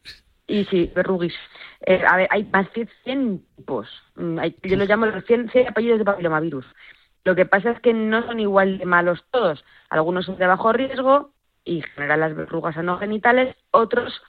[0.52, 1.34] Y sí, verruguis.
[1.86, 3.88] Eh, a ver, hay más de 100 tipos.
[4.16, 6.66] Mm, yo los llamo los 100, apellidos de papilomavirus.
[7.24, 9.64] Lo que pasa es que no son igual de malos todos.
[9.90, 11.32] Algunos son de bajo riesgo
[11.64, 14.22] y generan las verrugas anogenitales, otros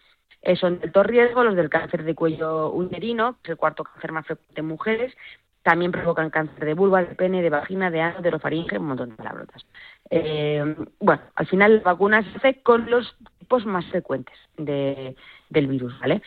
[0.42, 3.82] eh, son de alto riesgo, los del cáncer de cuello uterino, que es el cuarto
[3.82, 5.14] cáncer más frecuente en mujeres,
[5.62, 9.10] también provocan cáncer de vulva, de pene, de vagina, de ano, de orofaringe, un montón
[9.10, 9.64] de palabrotas.
[10.10, 15.16] Eh, bueno, al final la vacuna se hace con los tipos más frecuentes de,
[15.50, 16.22] del virus, ¿vale?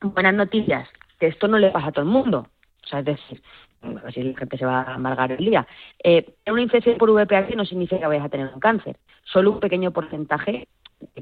[0.00, 2.48] buenas noticias, que esto no le pasa a todo el mundo.
[2.84, 3.42] O sea, es decir,
[3.82, 5.66] a ver si la gente se va a amargar el día.
[6.02, 8.96] Eh, una infección por VPH no significa que vayas a tener un cáncer.
[9.24, 10.68] Solo un pequeño porcentaje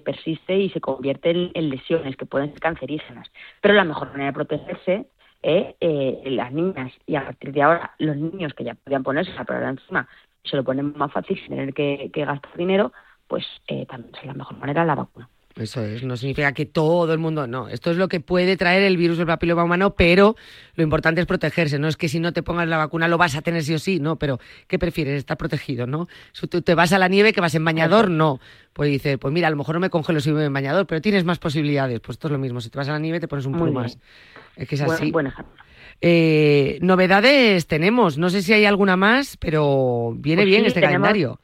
[0.04, 3.30] persiste y se convierte en, lesiones que pueden ser cancerígenas.
[3.60, 5.06] Pero la mejor manera de protegerse
[5.42, 9.32] eh, eh, las niñas y a partir de ahora los niños que ya podían ponerse
[9.32, 10.08] la prueba encima
[10.44, 12.92] se lo ponen más fácil sin tener que, que gastar dinero,
[13.26, 15.28] pues eh, también es la mejor manera la vacuna.
[15.56, 18.82] Eso es, no significa que todo el mundo, no, esto es lo que puede traer
[18.82, 20.36] el virus del papiloma humano, pero
[20.74, 23.36] lo importante es protegerse, no es que si no te pongas la vacuna lo vas
[23.36, 25.14] a tener sí o sí, no, pero ¿qué prefieres?
[25.16, 26.08] Estar protegido, ¿no?
[26.32, 28.38] Si tú te vas a la nieve que vas en bañador, no.
[28.74, 31.00] Pues dice, pues mira, a lo mejor no me congelo si voy en bañador, pero
[31.00, 33.26] tienes más posibilidades, pues esto es lo mismo, si te vas a la nieve te
[33.26, 33.96] pones un poco más.
[34.56, 35.10] Es que es así.
[35.10, 35.32] Buen.
[36.02, 40.80] Eh, novedades tenemos, no sé si hay alguna más, pero viene Pues bien sí, este
[40.80, 41.40] tenemos- calendario.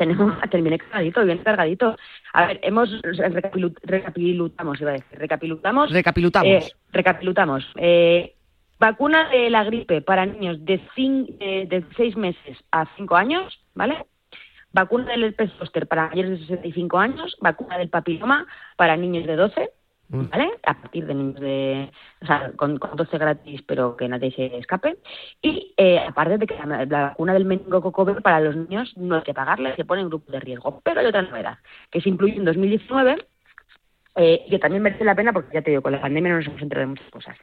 [0.00, 1.94] Tenemos, terminé cargadito, bien cargadito.
[2.32, 5.92] A ver, hemos recapilu- recapilutamos, iba a decir, recapilutamos.
[5.92, 6.64] Recapilutamos.
[6.64, 7.66] Eh, recapilutamos.
[7.76, 8.34] Eh,
[8.78, 13.60] vacuna de la gripe para niños de, cin- eh, de 6 meses a 5 años,
[13.74, 14.06] ¿vale?
[14.72, 19.36] Vacuna del herpes zóster para mayores de 65 años, vacuna del papiloma para niños de
[19.36, 19.79] 12, Mm.
[20.10, 20.50] ¿Vale?
[20.64, 24.56] A partir de niños de, o sea, con, con 12 gratis, pero que nadie se
[24.58, 24.98] escape.
[25.40, 29.22] Y eh, aparte de que la, la vacuna del meningococo para los niños no hay
[29.22, 30.80] que pagarle, se pone en grupo de riesgo.
[30.84, 31.58] Pero hay otra novedad,
[31.90, 33.16] que se incluye en 2019
[34.16, 36.46] eh, que también merece la pena porque ya te digo, con la pandemia no nos
[36.46, 37.36] hemos enterado de muchas cosas.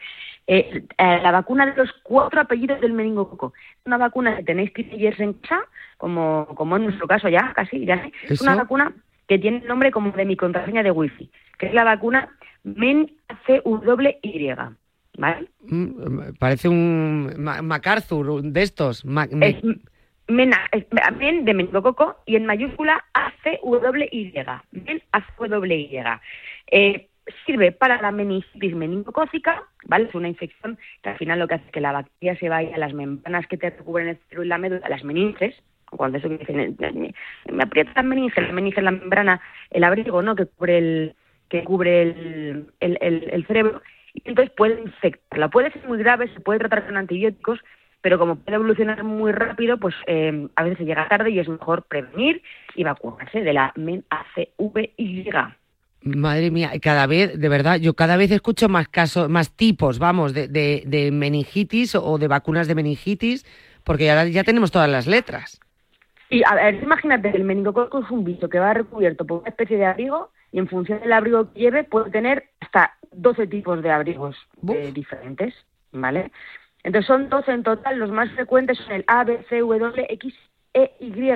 [0.46, 3.54] Eh, eh, la vacuna de los cuatro apellidos del meningococo.
[3.86, 5.62] Una vacuna que tenéis teenagers en casa,
[5.98, 8.10] como, como en nuestro caso ya, casi, ya.
[8.24, 8.94] Es una vacuna
[9.28, 12.37] que tiene el nombre como de mi contraseña de wifi, que es la vacuna
[12.76, 14.56] MEN-ACWY,
[15.18, 15.48] ¿vale?
[15.70, 19.04] Mm, Parece un Ma- MacArthur un de estos.
[19.06, 19.64] Ma- me- Es
[20.28, 20.86] MEN, es
[21.18, 24.32] MEN de meningococo y en mayúscula ACWY.
[24.72, 25.90] MEN ACWY.
[26.70, 27.08] Eh,
[27.46, 30.06] sirve para la meningitis meningocócica, ¿vale?
[30.06, 32.76] Es una infección que al final lo que hace es que la bacteria se vaya
[32.76, 35.56] a las membranas que te recubren el cerebro y la médula, las meninges,
[35.90, 37.14] cuando eso que dicen, me,
[37.52, 40.36] me aprieta la meninge, la meninge es la membrana, el abrigo, ¿no?
[40.36, 41.16] Que cubre el,
[41.50, 43.82] que cubre el, el, el- el cerebro,
[44.14, 45.50] y entonces puede infectarla.
[45.50, 47.60] Puede ser muy grave, se puede tratar con antibióticos,
[48.02, 51.50] pero como puede evolucionar muy rápido, pues eh, a veces se llega tarde y es
[51.50, 52.42] mejor prevenir
[52.76, 55.30] y vacunarse de la MEN-ACVY.
[56.02, 60.34] Madre mía, cada vez, de verdad, yo cada vez escucho más casos, más tipos, vamos,
[60.34, 63.46] de, de, de meningitis o de vacunas de meningitis,
[63.84, 65.60] porque ahora ya tenemos todas las letras.
[66.30, 69.50] Y a ver, imagínate que el meningococo es un bicho que va recubierto por una
[69.50, 73.82] especie de abrigo y en función del abrigo que lleve puede tener hasta 12 tipos
[73.82, 74.36] de abrigos
[74.70, 75.54] eh, diferentes,
[75.92, 76.32] ¿vale?
[76.84, 80.34] Entonces son 12 en total, los más frecuentes son el A, B, C, W, X,
[80.74, 81.30] E, Y,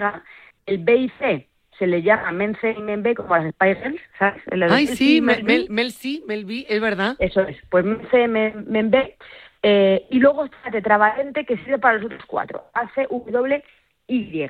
[0.67, 1.47] el B y C
[1.77, 4.43] se le llama men C y men B como las Spice Girls, ¿sabes?
[4.51, 5.73] Ay, Mel sí, Mel, Mel B.
[5.73, 5.93] Mel,
[6.27, 7.15] Mel Mel es verdad.
[7.17, 9.17] Eso es, pues men C, men, men B.
[9.63, 13.63] Eh, y luego está tetravalente que sirve para los otros cuatro, A, C, W,
[14.07, 14.47] Y.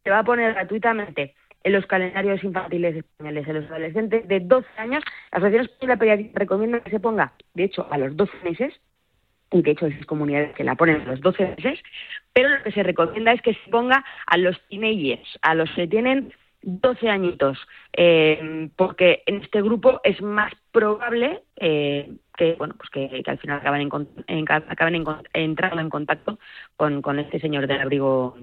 [0.03, 4.67] se va a poner gratuitamente en los calendarios infantiles españoles, en los adolescentes de 12
[4.77, 5.03] años.
[5.31, 8.73] La Asociación Española de Pediatría recomienda que se ponga, de hecho, a los 12 meses,
[9.51, 11.79] y de hecho hay comunidades que la ponen a los 12 meses,
[12.33, 15.87] pero lo que se recomienda es que se ponga a los teenagers, a los que
[15.87, 17.57] tienen 12 añitos,
[17.95, 23.37] eh, porque en este grupo es más probable eh, que bueno pues que, que al
[23.37, 23.89] final acaben, en,
[24.27, 26.39] en- acaben en entrando en contacto
[26.77, 28.35] con, con este señor del abrigo,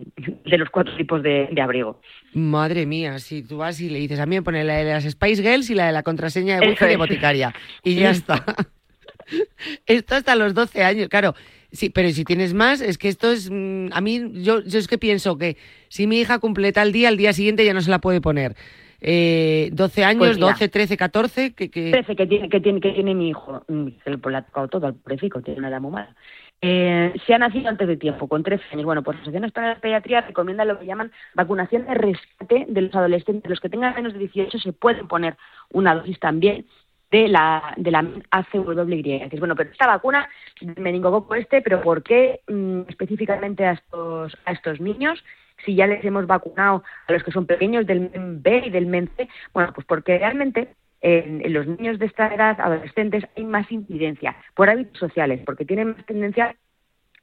[0.44, 2.00] de los cuatro tipos de, de abrigo.
[2.34, 5.04] Madre mía, si tú vas y le dices, a mí me pone la de las
[5.04, 7.52] Spice Girls y la de la contraseña de wifi de boticaria.
[7.82, 8.44] Y ya está.
[9.86, 11.34] esto hasta los 12 años, claro.
[11.72, 13.50] Sí, pero si tienes más, es que esto es...
[13.50, 15.56] mm, A mí, yo, yo es que pienso que
[15.88, 18.56] si mi hija completa el día, al día siguiente ya no se la puede poner.
[19.00, 20.48] Eh, 12 años, Pues mira.
[20.48, 21.70] 12, 13, 14, que...
[21.70, 21.90] que...
[21.90, 24.68] 13 que tiene, que tiene, que tiene mi hijo, mm, se le le ha tocado
[24.68, 26.14] todo al pobrecito, tiene una edad muy mala.
[26.62, 28.84] Eh, se ha nacido antes de tiempo, con 13 años.
[28.84, 32.80] Bueno, pues la Asociación Española de Pediatría recomienda lo que llaman vacunación de rescate de
[32.82, 33.48] los adolescentes.
[33.48, 35.36] Los que tengan menos de 18 se pueden poner
[35.70, 36.66] una dosis también
[37.10, 39.02] de la de la ACWY.
[39.02, 40.28] Dices, bueno, pero esta vacuna
[40.76, 45.24] meningococo este, pero ¿por qué mm, específicamente a estos a estos niños?
[45.64, 48.86] Si ya les hemos vacunado a los que son pequeños del MEN B y del
[48.86, 53.70] MEN C, bueno, pues porque realmente en, los niños de esta edad, adolescentes, hay más
[53.70, 56.56] incidencia por hábitos sociales, porque tienen más tendencia,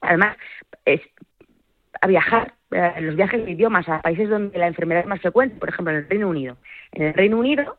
[0.00, 0.36] además,
[0.84, 1.00] es,
[2.00, 5.56] a viajar, eh, los viajes de idiomas a países donde la enfermedad es más frecuente,
[5.56, 6.56] por ejemplo, en el Reino Unido.
[6.92, 7.78] En el Reino Unido,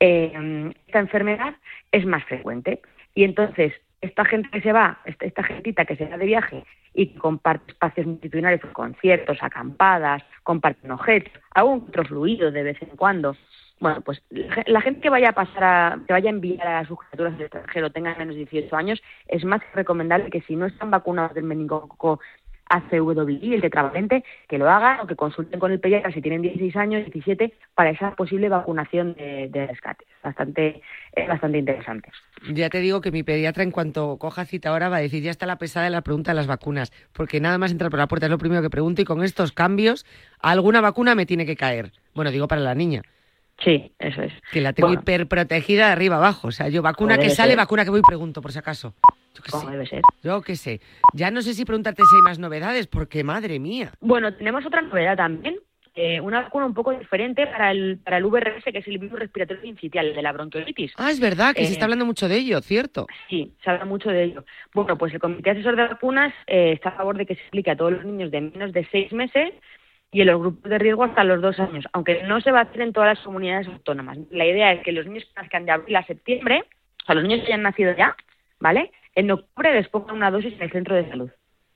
[0.00, 1.54] eh, esta enfermedad
[1.92, 2.80] es más frecuente.
[3.14, 6.64] Y entonces, esta gente que se va, esta, esta gentita que se va de viaje
[6.94, 12.96] y comparte espacios multitudinarios, pues, conciertos, acampadas, comparten objetos, algún otro fluido de vez en
[12.96, 13.36] cuando.
[13.78, 16.66] Bueno, pues la ge- la gente que vaya a pasar a, que vaya a enviar
[16.68, 20.54] a sus criaturas al extranjero tengan menos de 18 años, es más recomendable que si
[20.54, 22.20] no están vacunados del meningococo
[22.70, 26.76] ACWI, el tetravalente, que lo hagan o que consulten con el pediatra si tienen 16
[26.76, 30.06] años, 17, para esa posible vacunación de, de rescate.
[30.22, 30.80] Bastante,
[31.28, 32.10] bastante interesante.
[32.52, 35.30] Ya te digo que mi pediatra, en cuanto coja cita ahora, va a decir, ya
[35.30, 38.06] está la pesada de la pregunta de las vacunas, porque nada más entrar por la
[38.06, 40.06] puerta es lo primero que pregunto y con estos cambios,
[40.40, 41.92] alguna vacuna me tiene que caer.
[42.14, 43.02] Bueno, digo para la niña.
[43.62, 44.32] Sí, eso es.
[44.52, 45.02] Que la tengo Bueno.
[45.02, 46.48] hiperprotegida de arriba abajo.
[46.48, 47.58] O sea, yo vacuna Como que sale, ser.
[47.58, 48.94] vacuna que voy, pregunto, por si acaso.
[49.34, 49.70] Yo qué Como sé.
[49.70, 50.02] debe ser.
[50.22, 50.80] Yo qué sé.
[51.14, 53.92] Ya no sé si preguntarte si hay más novedades, porque madre mía.
[54.00, 55.56] Bueno, tenemos otra novedad también.
[55.96, 59.18] eh, una vacuna un poco diferente para el, para el VRS, que es el virus
[59.18, 60.92] respiratorio sincitial, el de la bronquiolitis.
[60.96, 63.06] Ah, es verdad que se Eh, está hablando mucho de ello, cierto.
[63.28, 64.44] Sí, se habla mucho de ello.
[64.72, 67.72] Bueno, pues el Comité Asesor de Vacunas eh, está a favor de que se aplique
[67.72, 69.52] a todos los niños de menos de seis meses
[70.12, 72.62] y en los grupos de riesgo hasta los dos años, aunque no se va a
[72.62, 74.16] hacer en todas las comunidades autónomas.
[74.30, 76.64] La idea es que los niños que nazcan de abril a septiembre,
[77.02, 78.16] o sea, los niños que hayan nacido ya,
[78.60, 78.92] ¿vale?
[79.14, 81.30] En octubre les pongan una dosis en el centro de salud.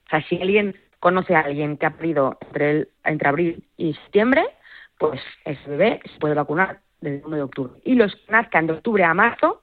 [0.07, 3.95] O sea, si alguien conoce a alguien que ha parido entre, el, entre abril y
[3.95, 4.45] septiembre,
[4.99, 7.73] pues ese bebé se puede vacunar desde el 1 de octubre.
[7.85, 9.63] Y los que nazcan de octubre a marzo,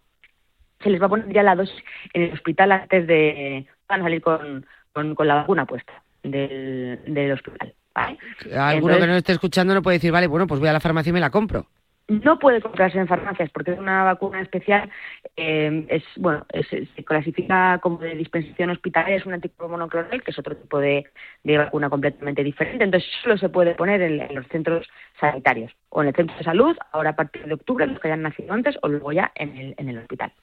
[0.81, 4.03] se les va a poner ya la dosis en el hospital antes de van a
[4.03, 7.73] salir con, con, con la vacuna puesta del, del hospital.
[7.93, 8.17] ¿vale?
[8.55, 10.79] Alguno Entonces- que no esté escuchando no puede decir, vale, bueno, pues voy a la
[10.79, 11.67] farmacia y me la compro.
[12.11, 14.89] No puede comprarse en farmacias porque es una vacuna especial.
[15.37, 20.37] eh, es bueno, se clasifica como de dispensación hospitalaria, es un anticuerpo monoclonal, que es
[20.37, 21.05] otro tipo de,
[21.45, 22.83] de vacuna completamente diferente.
[22.83, 24.89] Entonces solo se puede poner en, en los centros
[25.21, 28.23] sanitarios o en el centro de salud, ahora a partir de octubre, los que hayan
[28.23, 30.33] nacido antes, o luego ya en el, en el hospital.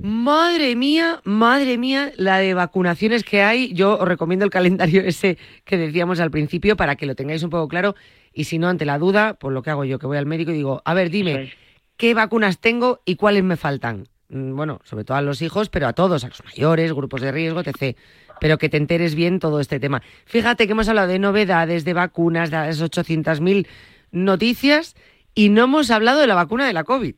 [0.00, 3.72] Madre mía, madre mía, la de vacunaciones que hay.
[3.74, 7.50] Yo os recomiendo el calendario ese que decíamos al principio para que lo tengáis un
[7.50, 7.94] poco claro.
[8.34, 10.50] Y si no, ante la duda, pues lo que hago yo, que voy al médico
[10.50, 11.52] y digo, a ver, dime.
[11.96, 14.08] ¿qué vacunas tengo y cuáles me faltan?
[14.28, 17.32] Mm, Bueno, sobre todo a los hijos, pero a todos, a los mayores, grupos de
[17.32, 17.96] riesgo, etc.
[18.40, 20.02] Pero que te enteres bien todo este tema.
[20.26, 23.66] Fíjate que hemos hablado de novedades, de vacunas, de las 800.000
[24.10, 24.96] noticias
[25.34, 27.14] y no hemos hablado de la vacuna de la COVID.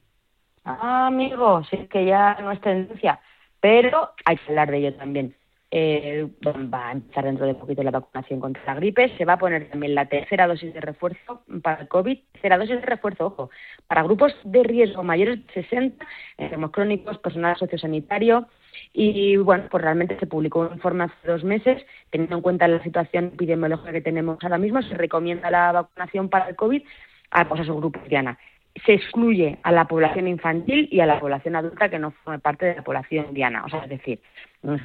[0.64, 3.20] Ah, amigo, sí es que ya no es tendencia,
[3.61, 5.37] pero hay que hablar de ello también.
[5.72, 9.38] Eh, va a empezar dentro de poquito la vacunación contra la gripe, se va a
[9.38, 13.50] poner también la tercera dosis de refuerzo para el COVID, tercera dosis de refuerzo, ojo,
[13.88, 16.07] para grupos de riesgo mayores de 60,
[16.38, 18.46] enfermos crónicos, personal sociosanitario,
[18.92, 22.83] y bueno, pues realmente se publicó un informe hace dos meses, teniendo en cuenta la
[22.85, 26.83] situación epidemiológica que tenemos ahora mismo, se recomienda la vacunación para el COVID
[27.31, 28.38] a, pues, a esos grupos, Diana
[28.84, 32.66] se excluye a la población infantil y a la población adulta que no forme parte
[32.66, 33.64] de la población diana.
[33.64, 34.20] O sea, es decir,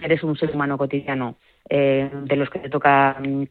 [0.02, 1.36] eres un ser humano cotidiano
[1.70, 3.44] eh, de los que te toca mm,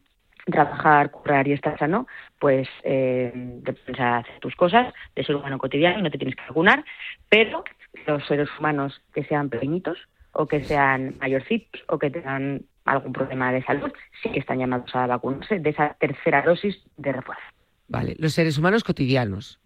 [0.45, 2.07] trabajar, currar y estar sano,
[2.39, 6.17] pues eh, te pones a hacer tus cosas de ser humano cotidiano y no te
[6.17, 6.83] tienes que vacunar,
[7.29, 7.63] pero
[8.07, 9.97] los seres humanos que sean pequeñitos
[10.33, 13.91] o que sean mayorcitos o que tengan algún problema de salud,
[14.23, 17.43] sí que están llamados a vacunarse de esa tercera dosis de refuerzo.
[17.87, 19.60] Vale, los seres humanos cotidianos.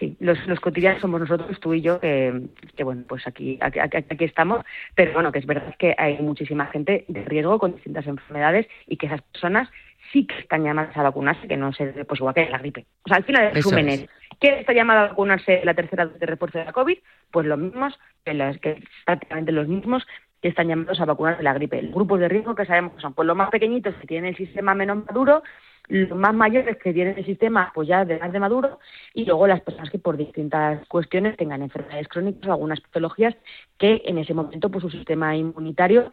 [0.00, 3.78] Sí, los, los cotidianos somos nosotros, tú y yo, que, que bueno, pues aquí, aquí,
[3.80, 8.06] aquí- estamos, pero bueno, que es verdad que hay muchísima gente de riesgo con distintas
[8.06, 9.68] enfermedades y que esas personas
[10.10, 12.86] sí que están llamadas a vacunarse, que no se, pues igual que la gripe.
[13.04, 14.08] O sea, al final resumen es.
[14.40, 16.96] ¿quién está llamado a vacunarse la tercera dosis de refuerzo de la COVID?
[17.30, 18.32] Pues los mismos, que,
[18.62, 20.06] que prácticamente los mismos
[20.40, 21.82] que están llamados a vacunar de la gripe.
[21.82, 24.36] Los grupos de riesgo que sabemos que son pues los más pequeñitos que tienen el
[24.36, 25.42] sistema menos maduro,
[25.90, 28.78] los más mayores que tienen el sistema pues ya de más de maduro
[29.14, 33.34] y luego las personas que por distintas cuestiones tengan enfermedades crónicas o algunas patologías
[33.78, 36.12] que en ese momento pues su sistema inmunitario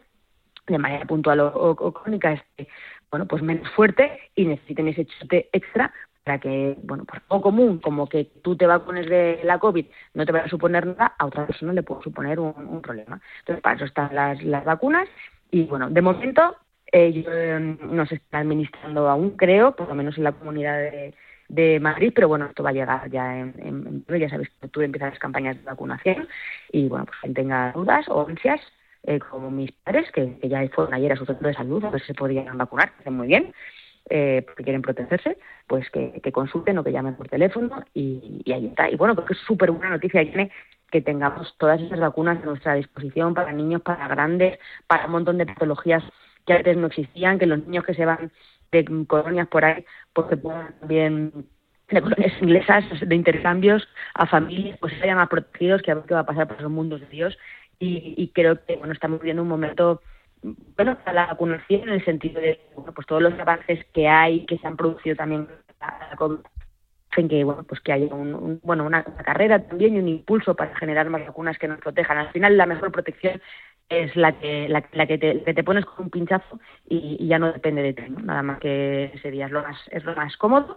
[0.66, 2.68] de manera puntual o, o- o crónica esté
[3.10, 5.92] bueno pues menos fuerte y necesiten ese chute extra
[6.24, 10.26] para que bueno pues algo común como que tú te vacunes de la covid no
[10.26, 13.20] te va a suponer nada a otra persona le puede suponer un, un problema.
[13.40, 15.08] Entonces para eso están las, las vacunas
[15.50, 16.56] y bueno de momento
[16.92, 21.14] yo, eh, no está administrando aún creo por lo menos en la comunidad de,
[21.48, 24.66] de Madrid, pero bueno, esto va a llegar ya en, en, ya sabéis que en
[24.66, 26.28] octubre empiezan las campañas de vacunación
[26.72, 28.60] y bueno, pues quien tenga dudas o ansias,
[29.04, 31.90] eh, como mis padres, que, que ya fueron ayer a su centro de salud a
[31.90, 33.54] ver si se podían vacunar, que hacen muy bien,
[34.10, 38.66] eh, porque quieren protegerse, pues que, consulten o que llamen por teléfono y, y ahí
[38.66, 38.90] está.
[38.90, 40.50] Y bueno, creo que es súper buena noticia, Irene,
[40.90, 45.38] que tengamos todas esas vacunas a nuestra disposición para niños, para grandes, para un montón
[45.38, 46.02] de patologías
[46.48, 48.32] que antes no existían, que los niños que se van
[48.72, 51.32] de colonias por ahí, pues que puedan también
[51.90, 56.04] de colonias inglesas, de intercambios a familias, pues se vayan más protegidos, que a ver
[56.04, 57.38] qué va a pasar por esos mundos de Dios.
[57.78, 60.02] Y, y creo que bueno estamos viviendo un momento
[60.42, 64.46] bueno para la vacunación en el sentido de bueno pues todos los avances que hay
[64.46, 65.48] que se han producido también
[65.80, 70.74] hacen que bueno pues que haya un, bueno una carrera también y un impulso para
[70.76, 73.40] generar más vacunas que nos protejan al final la mejor protección
[73.88, 77.26] es la que, la, la que, te, que te pones con un pinchazo y, y
[77.26, 78.20] ya no depende de ti, ¿no?
[78.20, 80.76] nada más que ese día es lo más, es lo más cómodo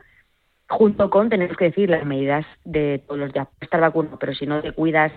[0.71, 3.47] junto con, tenemos que decir, las medidas de todos los días.
[3.59, 5.11] Estar vacunado, pero si no te cuidas,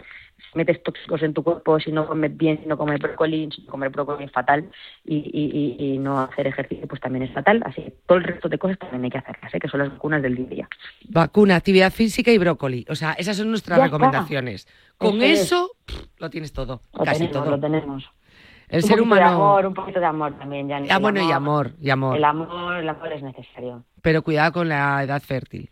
[0.54, 3.70] metes tóxicos en tu cuerpo, si no comes bien, si no comes brócoli, si no
[3.70, 4.70] comer brócoli es fatal
[5.04, 7.60] y, y, y, y no hacer ejercicio pues también es fatal.
[7.66, 9.58] Así que todo el resto de cosas también hay que hacerlas, ¿eh?
[9.58, 10.68] que son las vacunas del día a día.
[11.08, 12.84] Vacuna, actividad física y brócoli.
[12.88, 14.68] O sea, esas son nuestras Ya recomendaciones.
[14.96, 15.40] Con Eso es.
[15.40, 17.50] eso pff, lo tienes todo, Lo casi tenemos, todo.
[17.50, 18.10] lo tenemos.
[18.68, 19.22] El un ser humano.
[19.28, 20.80] de amor, un poquito de amor también, ya.
[20.90, 22.16] Ah, bueno, y amor, y amor.
[22.16, 23.84] El amor, el amor es necesario.
[24.02, 25.68] Pero cuidado con la edad fértil.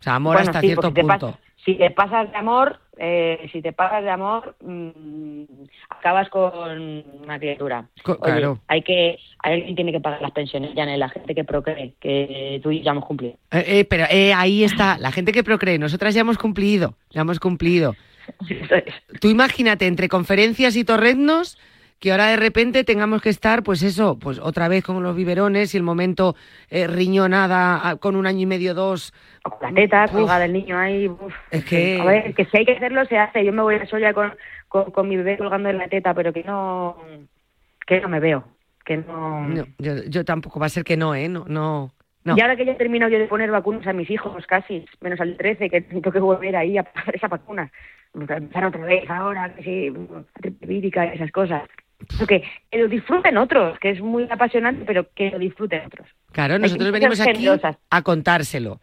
[0.00, 1.38] O sea, amor Bueno, hasta sí, cierto punto.
[1.64, 5.42] si te pasas de amor, eh, si te pasas de amor, mm,
[5.88, 7.86] acabas con una criatura.
[8.04, 8.60] Oye, claro.
[8.66, 12.70] hay que, alguien tiene que pagar las pensiones, ya la gente que procree, que tú
[12.70, 13.34] y yo ya hemos cumplido.
[13.52, 17.20] Eh, eh, pero eh, ahí está, la gente que procree, nosotras ya hemos cumplido, ya
[17.20, 17.94] hemos cumplido.
[19.20, 21.58] Tú imagínate, entre conferencias y torreznos,
[21.98, 25.74] que ahora de repente tengamos que estar, pues eso, pues otra vez con los biberones
[25.74, 26.36] y el momento
[26.70, 29.12] eh, riñonada ah, con un año y medio, dos.
[29.44, 31.08] O con la teta colgada del niño ahí.
[31.08, 31.34] uf.
[31.50, 33.44] Es que- A ver, que si hay que hacerlo, se hace.
[33.44, 34.32] Yo me voy a sola con,
[34.68, 36.96] con, con mi bebé colgando en la teta, pero que no,
[37.86, 38.44] que no me veo.
[38.84, 39.48] Que no...
[39.48, 41.28] No, yo, yo tampoco, va a ser que no, ¿eh?
[41.28, 41.90] No, no.
[42.24, 42.36] no.
[42.36, 45.20] Y ahora que ya he terminado yo de poner vacunas a mis hijos, casi, menos
[45.20, 47.70] al 13, que tengo que volver ahí a poner esa vacuna.
[48.14, 49.92] Empezar otra vez ahora, que sí,
[50.60, 51.62] vírica, esas cosas.
[52.18, 56.06] Porque que lo disfruten otros, que es muy apasionante, pero que lo disfruten otros.
[56.32, 57.76] Claro, nosotros venimos aquí generosas.
[57.90, 58.80] a contárselo.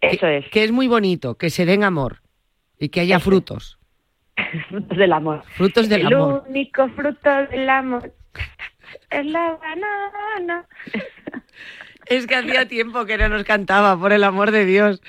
[0.00, 2.22] Eso que, es, Que es muy bonito, que se den amor
[2.78, 3.78] y que haya Eso frutos.
[4.68, 5.42] frutos del amor.
[5.56, 6.44] Frutos del El amor.
[6.48, 8.12] único fruto del amor
[9.10, 10.66] es la banana.
[12.06, 15.00] Es que hacía tiempo que no nos cantaba, por el amor de Dios.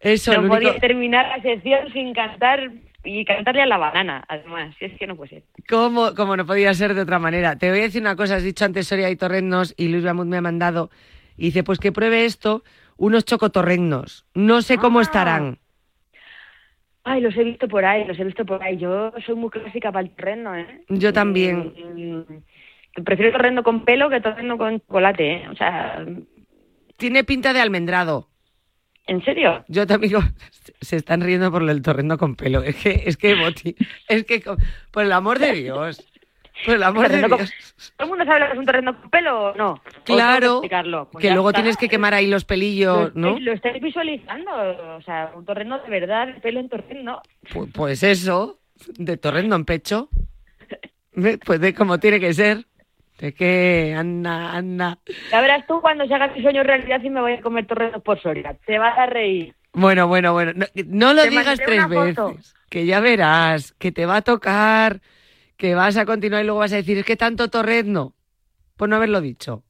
[0.00, 2.70] Eso, no único- podía terminar la sección sin cantar
[3.04, 5.42] y cantarle a la banana, además, si es que no puede ser.
[5.68, 7.56] ¿Cómo, cómo no podía ser de otra manera?
[7.56, 10.28] Te voy a decir una cosa, has dicho antes Soria y Torrennos y Luis Ramón
[10.28, 10.90] me ha mandado
[11.36, 12.64] y dice, pues que pruebe esto,
[12.96, 14.26] unos chocotorrennos.
[14.34, 15.02] No sé cómo Ah.
[15.02, 15.58] estarán.
[17.04, 18.76] Ay, los he visto por ahí, los he visto por ahí.
[18.76, 20.84] Yo soy muy clásica para el terreno, ¿eh?
[20.88, 21.72] Yo también.
[21.94, 25.48] Mm, Prefiero torrendo con pelo que torrendo con chocolate, ¿eh?
[25.48, 26.04] O sea,
[26.96, 28.28] Tiene pinta de almendrado.
[29.08, 29.64] ¿En serio?
[29.68, 30.22] Yo también digo,
[30.80, 32.62] se están riendo por el torrendo con pelo.
[32.62, 33.74] Es que, es que, Boti,
[34.08, 34.42] es que,
[34.90, 36.04] por el amor de Dios,
[36.64, 37.52] por el amor de Dios.
[37.96, 39.70] ¿Todo el mundo sabe lo que es un torrendo con pelo o no?
[39.72, 41.08] ¿O tengo que Claro?
[41.12, 41.60] Pues que luego está.
[41.60, 43.38] tienes que quemar ahí los pelillos, Lo ¿no?
[43.38, 44.50] Lo estáis visualizando,
[44.96, 47.22] o sea, un torrendo de verdad, el pelo en torrendo.
[47.52, 48.58] Pu- Pues eso,
[48.98, 50.08] de torrendo en pecho.
[51.44, 52.64] Pues de como tiene que ser.
[53.18, 54.98] De que, anda, anda.
[55.32, 58.02] Ya verás tú cuando se haga mi sueño realidad y me voy a comer torrendos
[58.02, 58.56] por Soria.
[58.64, 59.54] Te vas a reír.
[59.72, 60.52] Bueno, bueno, bueno.
[60.54, 62.54] No, no lo Te digas tres veces.
[62.70, 65.00] Que ya verás, que te va a tocar,
[65.56, 68.14] que vas a continuar y luego vas a decir, es que tanto torrezno.
[68.76, 69.64] Por no haberlo dicho.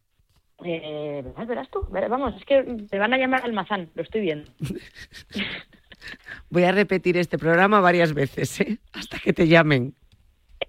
[0.65, 1.87] Eh, verás, verás tú.
[1.91, 4.51] vamos, es que te van a llamar almazán, lo estoy viendo.
[6.51, 8.79] Voy a repetir este programa varias veces, ¿eh?
[8.93, 9.95] Hasta que te llamen.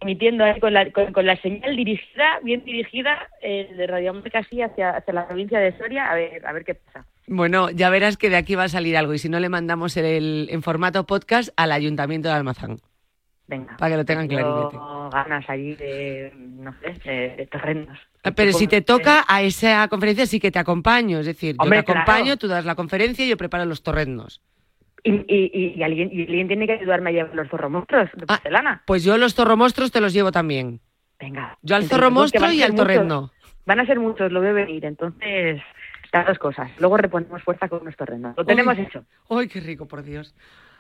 [0.02, 4.40] Emitiendo ahí con la, con, con la señal dirigida, bien dirigida, eh, de Radio Marca
[4.40, 7.06] así hacia, hacia la provincia de Soria, a ver, a ver qué pasa.
[7.28, 9.14] Bueno, ya verás que de aquí va a salir algo.
[9.14, 12.78] Y si no, le mandamos el, en formato podcast al Ayuntamiento de Almazán.
[13.48, 13.76] Venga.
[13.78, 14.28] Para que lo tengan.
[14.28, 17.98] Tengo ganas allí de, no sé, de, de terrenos.
[18.24, 21.70] Ah, Pero si te toca a esa conferencia sí que te acompaño, es decir, yo
[21.70, 22.38] te acompaño, claro.
[22.38, 24.42] tú das la conferencia y yo preparo los torrendos.
[25.04, 28.36] Y, y, y, alguien, y alguien tiene que ayudarme a llevar los zorromonstruos de Ah.
[28.36, 28.84] porcelana.
[28.86, 30.82] Pues yo los zorromostros te los llevo también.
[31.20, 31.58] Venga.
[31.62, 33.32] Yo al Entre zorro los dos, que monstruo van a y al torrendo.
[33.66, 34.84] Van a ser muchos, lo veo venir.
[34.86, 35.62] Entonces,
[36.12, 36.72] las dos cosas.
[36.80, 38.36] Luego reponemos fuerza con nuestro terrenos.
[38.38, 38.84] Lo tenemos Uy.
[38.84, 39.06] hecho.
[39.30, 40.34] Ay, qué rico, por Dios.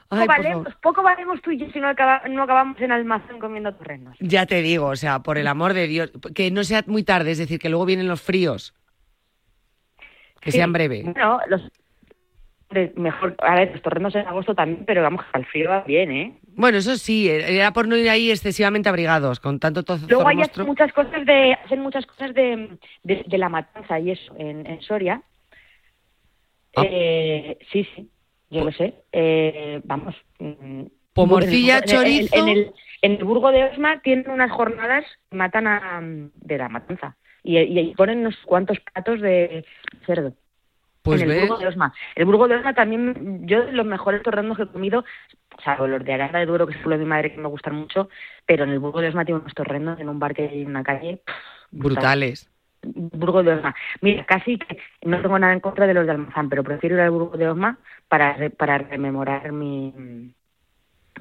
[0.09, 3.37] Poco Ay, valemos, poco valemos tú y yo si no, acaba- no acabamos en almacén
[3.37, 4.17] comiendo torrenos.
[4.19, 7.29] Ya te digo, o sea, por el amor de Dios, que no sea muy tarde,
[7.31, 8.73] es decir, que luego vienen los fríos.
[10.41, 10.57] Que Sí.
[10.57, 11.03] sean breve.
[11.03, 11.61] Bueno, los...
[12.95, 16.39] mejor, a ver, los torrenos en agosto también, pero vamos, al frío va bien, ¿eh?
[16.55, 20.37] Bueno, eso sí, era por no ir ahí excesivamente abrigados, con tanto to- Luego hay
[20.65, 24.81] muchas cosas de hacen muchas cosas de, de, de la matanza y eso en, en
[24.81, 25.21] Soria.
[26.75, 26.83] Ah.
[26.85, 28.09] Eh, sí, sí,
[28.51, 28.93] yo lo sé.
[29.11, 30.15] Eh, vamos.
[30.39, 30.83] mm,
[31.15, 32.35] morcilla, en el- chorizo.
[32.35, 37.17] En, el, en el Burgo de Osma tienen unas jornadas matan a, de la matanza
[37.43, 39.65] y, y ahí ponen unos cuantos platos de
[40.05, 40.33] cerdo.
[41.01, 41.93] Pues en el ves, Burgo de Osma.
[42.15, 45.05] El Burgo de Osma también, yo de los mejores torrendos que he comido,
[45.63, 47.75] salvo los de Aranda de Duero, que es lo de mi madre, que me gustan
[47.75, 48.09] mucho,
[48.45, 50.67] pero en el Burgo de Osma tiene unos torrendos en un bar que hay en
[50.69, 51.21] una calle.
[51.25, 51.33] pff,
[51.71, 52.51] brutales.
[52.81, 53.75] Burgo de Osma.
[54.01, 57.01] Mira, casi que no tengo nada en contra de los de Almazán, pero prefiero ir
[57.01, 57.77] al Burgo de Osma
[58.07, 60.33] para, re- para rememorar mi...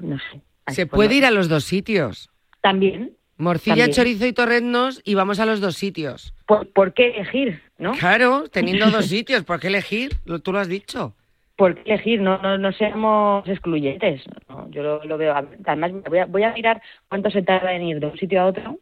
[0.01, 0.41] No sé.
[0.67, 2.29] Se puede ir a los dos sitios.
[2.61, 3.91] También, Morcilla, También.
[3.95, 6.33] chorizo y torreznos y vamos a los dos sitios.
[6.45, 7.93] ¿Por, por qué elegir, no?
[7.93, 10.11] Claro, teniendo dos sitios, ¿por qué elegir?
[10.43, 11.15] Tú lo has dicho.
[11.55, 12.21] ¿Por qué elegir?
[12.21, 14.21] No, no, no seamos excluyentes.
[14.47, 15.33] No, yo lo, lo veo.
[15.65, 18.45] Además, voy a, voy a mirar cuánto se tarda en ir de un sitio a
[18.45, 18.77] otro.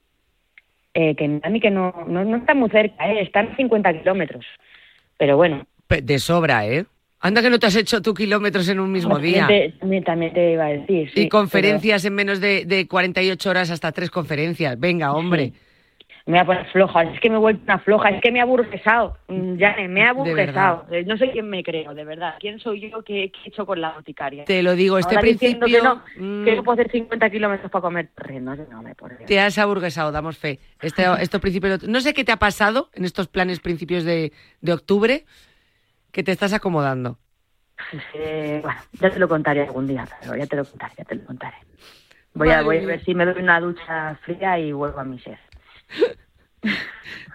[0.94, 3.22] Eh, que a mí que no, no, no está muy cerca, ¿eh?
[3.22, 4.46] están a 50 kilómetros.
[5.18, 6.86] Pero bueno, De sobra, ¿eh?
[7.20, 9.48] Anda que no te has hecho tú kilómetros en un mismo también día.
[9.48, 11.12] te, también, te iba a decir.
[11.14, 14.80] sí, y conferencias en menos de, de 48 horas hasta tres conferencias.
[14.80, 15.52] Venga, hombre.
[15.54, 15.67] pero
[16.28, 18.42] Me voy a poner floja, es que me he vuelto una floja, es que me
[18.42, 19.18] ha aburguesado.
[19.30, 20.12] Mm, Ya, me ha.
[20.92, 22.36] Eh, No sé quién me creo, de verdad.
[22.38, 24.44] ¿Quién soy yo que, he hecho con la boticaria?
[24.44, 27.72] Te lo digo, este Ahora principio Que no, mm, que no puedo hacer 50 kilómetros
[27.72, 28.10] para comer.
[28.42, 30.60] No, me por te has aburguesado, damos fe.
[30.82, 34.74] Este, estos principios, no sé qué te ha pasado en estos planes principios de, de
[34.74, 35.24] octubre,
[36.12, 37.20] que te estás acomodando.
[38.14, 41.16] Eh, bueno, ya te lo contaré algún día, pero ya te lo contaré, ya te
[41.16, 41.56] lo contaré.
[42.34, 45.20] Voy a, voy a ver si me doy una ducha fría y vuelvo a mi
[45.20, 45.40] ser.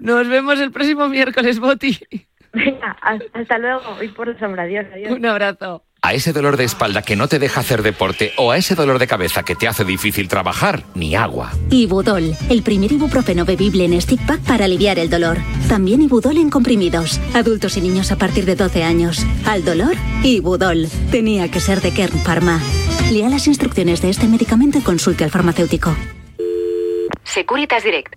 [0.00, 1.98] Nos vemos el próximo miércoles, Boti.
[2.53, 4.03] Venga, hasta, luego.
[4.03, 5.12] Y por la sombra, adiós, adiós.
[5.12, 5.84] Un abrazo.
[6.05, 8.98] A ese dolor de espalda que no te deja hacer deporte o a ese dolor
[8.98, 11.53] de cabeza que te hace difícil trabajar, ni agua.
[11.70, 15.38] Ibudol, el primer ibuprofeno bebible en stick pack para aliviar el dolor.
[15.68, 17.20] También Ibudol en comprimidos.
[17.34, 19.24] Adultos y niños a partir de 12 años.
[19.46, 19.94] Al dolor,
[20.24, 20.88] Ibudol.
[21.12, 22.61] Tenía que ser de Kern Pharma.
[23.12, 25.96] Lea las instrucciones de este medicamento y consulte al farmacéutico.
[27.22, 28.16] Securitas Direct.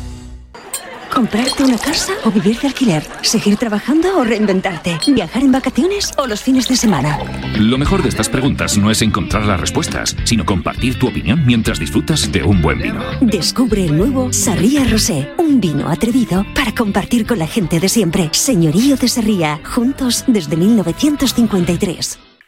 [1.13, 3.05] ¿Comprarte una casa o vivir de alquiler?
[3.21, 4.97] ¿Seguir trabajando o reinventarte?
[5.07, 7.19] ¿Viajar en vacaciones o los fines de semana?
[7.59, 11.79] Lo mejor de estas preguntas no es encontrar las respuestas, sino compartir tu opinión mientras
[11.79, 13.01] disfrutas de un buen vino.
[13.19, 18.29] Descubre el nuevo Sarria Rosé, un vino atrevido para compartir con la gente de siempre.
[18.31, 22.30] Señorío de Sarria, juntos desde 1953.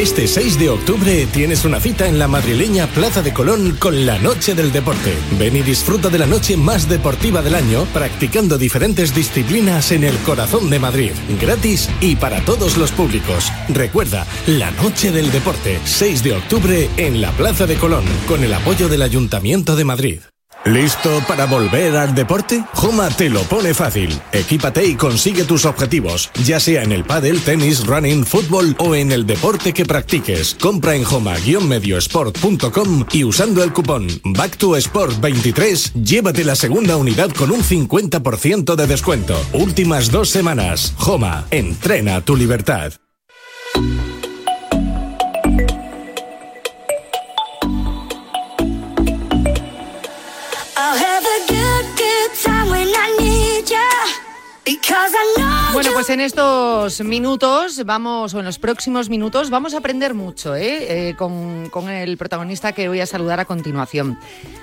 [0.00, 4.18] Este 6 de octubre tienes una cita en la madrileña Plaza de Colón con la
[4.18, 5.14] Noche del Deporte.
[5.38, 10.16] Ven y disfruta de la noche más deportiva del año practicando diferentes disciplinas en el
[10.20, 11.12] corazón de Madrid.
[11.38, 13.52] Gratis y para todos los públicos.
[13.68, 18.54] Recuerda, la Noche del Deporte, 6 de octubre en la Plaza de Colón con el
[18.54, 20.20] apoyo del Ayuntamiento de Madrid.
[20.66, 22.62] ¿Listo para volver al deporte?
[22.74, 24.20] Joma te lo pone fácil.
[24.30, 29.10] Equípate y consigue tus objetivos, ya sea en el pádel, tenis, running, fútbol o en
[29.10, 30.54] el deporte que practiques.
[30.60, 37.30] Compra en joma-mediosport.com y usando el cupón Back to Sport 23, llévate la segunda unidad
[37.30, 39.40] con un 50% de descuento.
[39.54, 40.92] Últimas dos semanas.
[40.98, 42.92] Joma, entrena tu libertad.
[55.72, 60.56] Bueno, pues en estos minutos vamos, o en los próximos minutos, vamos a aprender mucho
[60.56, 61.10] ¿eh?
[61.10, 64.18] Eh, con, con el protagonista que voy a saludar a continuación.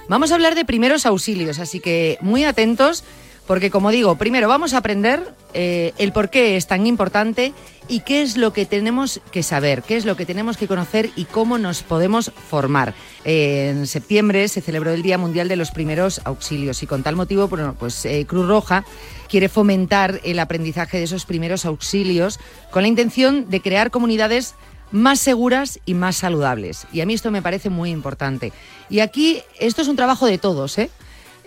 [0.10, 3.04] Vamos a hablar de primeros auxilios, así que muy atentos,
[3.48, 7.54] porque como digo, primero vamos a aprender eh, el por qué es tan importante
[7.88, 11.10] y qué es lo que tenemos que saber, qué es lo que tenemos que conocer
[11.16, 12.94] y cómo nos podemos formar.
[13.24, 17.16] Eh, en septiembre se celebró el Día Mundial de los Primeros Auxilios y con tal
[17.16, 18.84] motivo, bueno, pues eh, Cruz Roja
[19.30, 22.40] quiere fomentar el aprendizaje de esos primeros auxilios
[22.72, 24.56] con la intención de crear comunidades
[24.92, 26.86] más seguras y más saludables.
[26.92, 28.52] Y a mí esto me parece muy importante.
[28.90, 30.90] Y aquí esto es un trabajo de todos, ¿eh?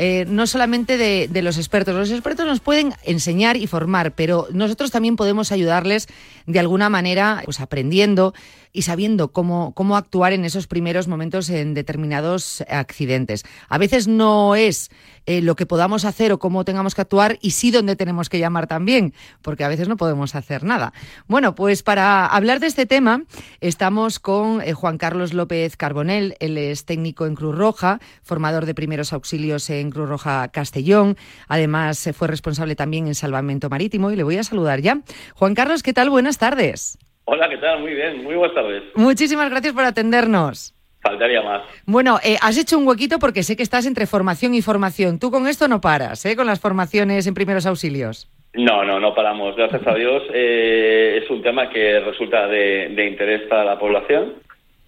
[0.02, 1.94] Eh, no solamente de, de, los expertos.
[1.94, 6.08] Los expertos nos pueden enseñar y formar, pero nosotros también podemos ayudarles
[6.46, 8.32] de alguna manera, pues aprendiendo
[8.72, 13.44] y sabiendo cómo, cómo actuar en esos primeros momentos en determinados accidentes.
[13.68, 14.90] A veces no es
[15.26, 18.38] eh, lo que podamos hacer o cómo tengamos que actuar y sí donde tenemos que
[18.38, 20.92] llamar también, porque a veces no podemos hacer nada.
[21.26, 23.24] Bueno, pues para hablar de este tema
[23.60, 28.74] estamos con eh, Juan Carlos López Carbonell, él es técnico en Cruz Roja, formador de
[28.74, 31.16] primeros auxilios en Cruz Roja Castellón,
[31.48, 35.00] además fue responsable también en salvamento marítimo y le voy a saludar ya.
[35.34, 36.10] Juan Carlos, ¿qué tal?
[36.10, 36.98] Buenas tardes.
[37.32, 37.78] Hola, ¿qué tal?
[37.78, 38.82] Muy bien, muy buenas tardes.
[38.96, 40.74] Muchísimas gracias por atendernos.
[41.00, 41.62] Faltaría más.
[41.86, 45.20] Bueno, eh, has hecho un huequito porque sé que estás entre formación y formación.
[45.20, 46.34] Tú con esto no paras, ¿eh?
[46.34, 48.28] Con las formaciones en primeros auxilios.
[48.54, 49.54] No, no, no paramos.
[49.54, 50.24] Gracias a Dios.
[50.34, 54.34] Eh, es un tema que resulta de, de, interés para la población.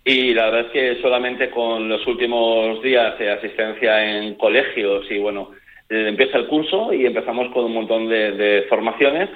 [0.05, 5.19] Y la verdad es que solamente con los últimos días de asistencia en colegios y
[5.19, 5.53] bueno,
[5.89, 9.31] empieza el curso y empezamos con un montón de, de formaciones.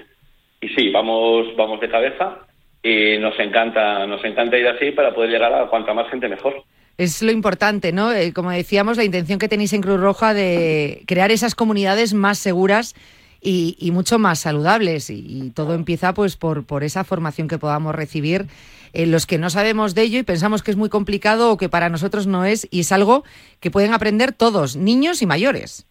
[0.61, 2.46] Y sí, vamos, vamos de cabeza
[2.83, 6.65] y nos encanta, nos encanta ir así para poder llegar a cuanta más gente mejor.
[6.99, 8.13] Es lo importante, ¿no?
[8.13, 12.39] Eh, como decíamos, la intención que tenéis en Cruz Roja de crear esas comunidades más
[12.39, 12.95] seguras
[13.41, 15.11] y, y mucho más saludables.
[15.11, 18.47] Y, y, todo empieza pues por, por esa formación que podamos recibir
[18.95, 21.69] en los que no sabemos de ello y pensamos que es muy complicado o que
[21.69, 23.25] para nosotros no es, y es algo
[23.61, 25.87] que pueden aprender todos, niños y mayores.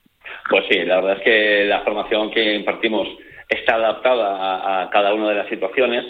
[0.49, 3.07] Pues sí, la verdad es que la formación que impartimos
[3.47, 6.03] está adaptada a, a cada una de las situaciones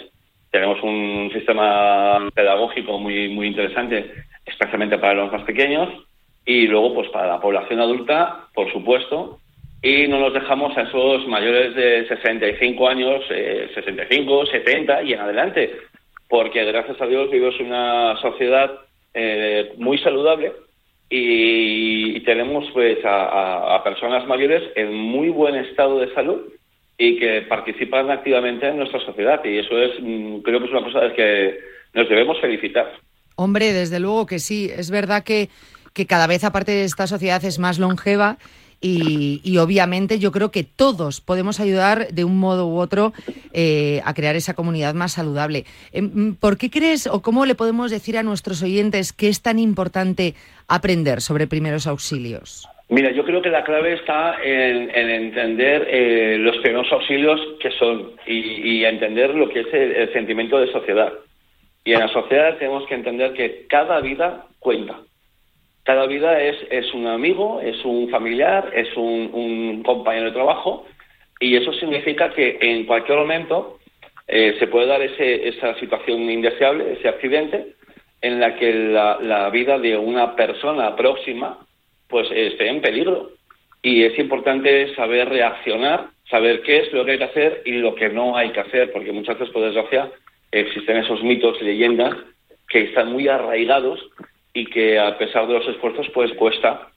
[0.50, 4.12] tenemos un sistema pedagógico muy, muy interesante,
[4.44, 5.88] especialmente para los más pequeños,
[6.44, 9.38] y luego pues para la población adulta, por supuesto,
[9.82, 15.20] y no nos dejamos a esos mayores de 65 años, eh, 65, 70 y en
[15.20, 15.72] adelante,
[16.28, 18.72] porque gracias a Dios vivimos una sociedad
[19.14, 20.52] eh, muy saludable
[21.08, 26.40] y, tenemos pues a personas mayores en muy buen estado de salud
[26.98, 29.40] y que participan activamente en nuestra sociedad.
[29.44, 31.58] Y eso es, mm, creo que es una cosa de que
[31.94, 32.92] nos debemos felicitar.
[33.36, 34.70] Hombre, desde luego que sí.
[34.74, 35.48] Es verdad que,
[36.06, 38.38] cada vez, aparte de esta sociedad, es más longeva.
[38.78, 43.14] Y, obviamente yo creo que todos podemos ayudar de un modo u otro
[43.52, 45.64] eh, a crear esa comunidad más saludable.
[45.92, 49.58] Em, ¿Por qué crees o cómo le podemos decir a nuestros oyentes que es tan
[49.58, 50.34] importante
[50.68, 52.68] aprender sobre primeros auxilios?
[52.88, 57.72] Mira, yo creo que la clave está en, en entender eh, los primeros auxilios que
[57.72, 61.12] son y, entender lo que es el, sentimiento de sociedad.
[61.84, 65.00] Y en la sociedad tenemos que entender que cada vida cuenta.
[65.82, 70.86] Cada vida es, es un amigo, es un familiar, es un, un, compañero de trabajo
[71.40, 73.78] y eso significa que en cualquier momento
[74.28, 77.74] eh, se puede dar ese, esa situación indeseable, ese accidente,
[78.20, 81.65] en la que la, la vida de una persona próxima
[82.08, 83.30] pues esté en peligro.
[83.82, 87.94] Y es importante saber reaccionar, saber qué es lo que hay que hacer y lo
[87.94, 90.10] que no hay que hacer, porque muchas veces, por desgracia,
[90.50, 92.14] existen esos mitos leyendas
[92.68, 94.00] que están muy arraigados
[94.52, 96.88] y que a pesar de los esfuerzos, pues cuesta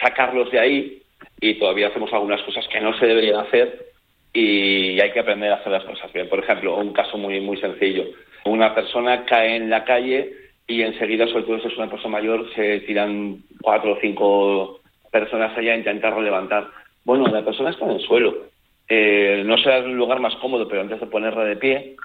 [0.00, 1.02] sacarlos de ahí
[1.40, 3.86] y todavía hacemos algunas cosas que no se deberían hacer
[4.32, 6.28] y hay que aprender a hacer las cosas bien.
[6.28, 8.06] Por ejemplo, un caso muy, muy sencillo.
[8.44, 10.32] Una persona cae en la calle
[10.72, 15.56] y enseguida, sobre todo si es una persona mayor, se tiran cuatro o cinco personas
[15.56, 16.68] allá a intentar levantar.
[17.04, 18.46] Bueno, la persona está en el suelo.
[18.88, 21.96] Eh, no será el lugar más cómodo, pero antes de ponerla de pie,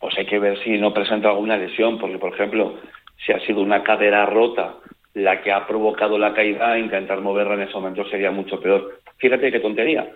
[0.00, 2.78] pues hay que ver si no presenta alguna lesión, porque, por ejemplo,
[3.24, 4.76] si ha sido una cadera rota
[5.12, 8.98] la que ha provocado la caída, intentar moverla en ese momento sería mucho peor.
[9.18, 10.08] Fíjate qué tontería,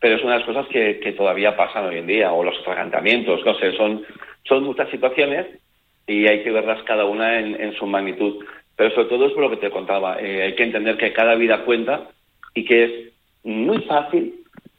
[0.00, 2.58] pero es una de las cosas que, que todavía pasan hoy en día, o los
[2.60, 4.02] atragantamientos, no sé, son,
[4.44, 5.46] son muchas situaciones
[6.06, 8.44] y hay que verlas cada una en, su magnitud.
[8.76, 11.34] Pero sobre todo es por lo que te contaba, eh, hay que entender que cada
[11.34, 12.08] vida cuenta
[12.54, 12.90] y que es
[13.44, 14.34] muy fácil,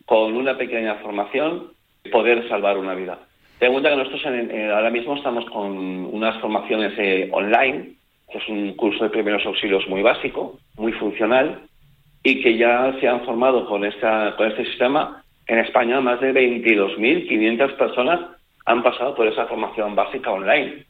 [0.05, 1.71] con una pequeña formación,
[2.11, 3.19] poder salvar una vida.
[3.59, 5.75] Ten en cuenta que nosotros ahora mismo estamos con
[6.13, 7.89] unas formaciones eh, online,
[8.31, 11.61] que es un curso de primeros auxilios muy básico, muy funcional,
[12.23, 15.23] y que ya se han formado con, esta, con este sistema.
[15.47, 18.19] En España más de 22.500 personas
[18.65, 20.85] han pasado por esa formación básica online.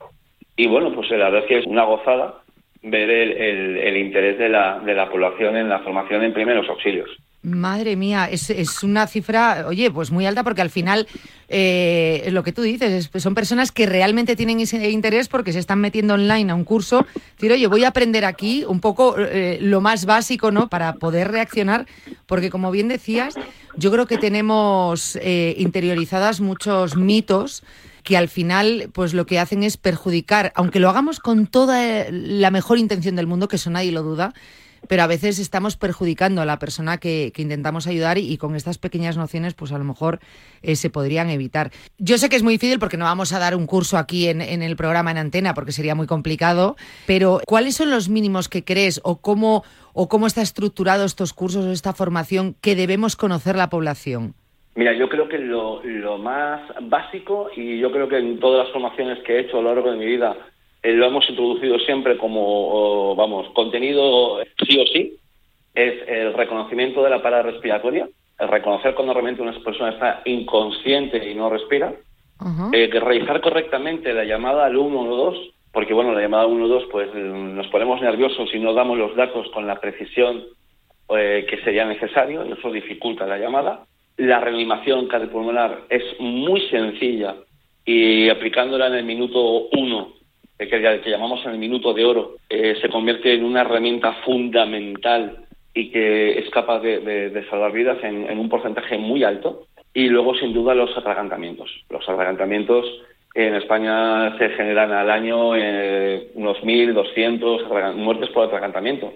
[0.58, 2.42] Y bueno, pues la verdad es que es una gozada
[2.82, 7.10] ver el, interés de la, de la población en la formación en primeros auxilios.
[7.44, 11.08] Madre mía, es, es, una cifra, oye, pues muy alta porque al final
[11.48, 15.60] eh, lo que tú dices, es, son personas que realmente tienen ese interés porque se
[15.60, 17.06] están metiendo online a un curso.
[17.36, 20.68] Decir, oye, voy a aprender aquí un poco eh, lo más básico, ¿no?
[20.68, 21.86] Para poder reaccionar,
[22.26, 23.36] porque como bien decías,
[23.78, 27.64] yo creo que tenemos eh, interiorizadas muchos mitos
[28.08, 32.52] que al final pues lo que hacen es perjudicar, aunque lo hagamos con toda la
[32.52, 34.34] mejor intención del mundo, que eso nadie lo duda,
[34.88, 38.78] pero a veces estamos perjudicando a la persona que, intentamos ayudar y, y, con estas
[38.78, 40.22] pequeñas nociones pues a lo mejor
[40.62, 41.74] eh, se podrían evitar.
[41.98, 44.40] Yo sé que es muy difícil porque no vamos a dar un curso aquí en,
[44.40, 46.78] en, el programa en antena porque sería muy complicado,
[47.08, 51.66] pero ¿cuáles son los mínimos que crees o cómo, o cómo está estructurado estos cursos
[51.66, 54.34] o esta formación que debemos conocer la población?
[54.78, 58.72] Mira, yo creo que lo, lo, más básico, y yo creo que en todas las
[58.72, 60.38] formaciones que he hecho a lo largo de mi vida,
[60.84, 65.18] eh, lo hemos introducido siempre como, vamos, contenido sí o sí,
[65.74, 68.08] es el reconocimiento de la parada respiratoria,
[68.38, 71.96] el reconocer cuando realmente una persona está inconsciente y no respira,
[72.40, 72.70] uh -huh.
[72.72, 78.00] eh, realizar correctamente la llamada al 112, porque bueno, la llamada 1-2 pues nos ponemos
[78.00, 80.44] nerviosos y no damos los datos con la precisión
[81.18, 83.84] eh, que sería necesario, y eso dificulta la llamada.
[84.18, 87.36] La reanimación cardiopulmonar es muy sencilla
[87.86, 90.14] y aplicándola en el minuto 1,
[90.58, 95.46] que, que, llamamos en el minuto de oro, eh, se convierte en una herramienta fundamental
[95.74, 99.68] y que es capaz de, salvar vidas en, en, un porcentaje muy alto.
[99.94, 101.72] Y luego, sin duda, los atragantamientos.
[101.90, 102.86] Los atragantamientos
[103.38, 109.14] en España se generan al año eh, unos 1.200 muertes por atragantamiento,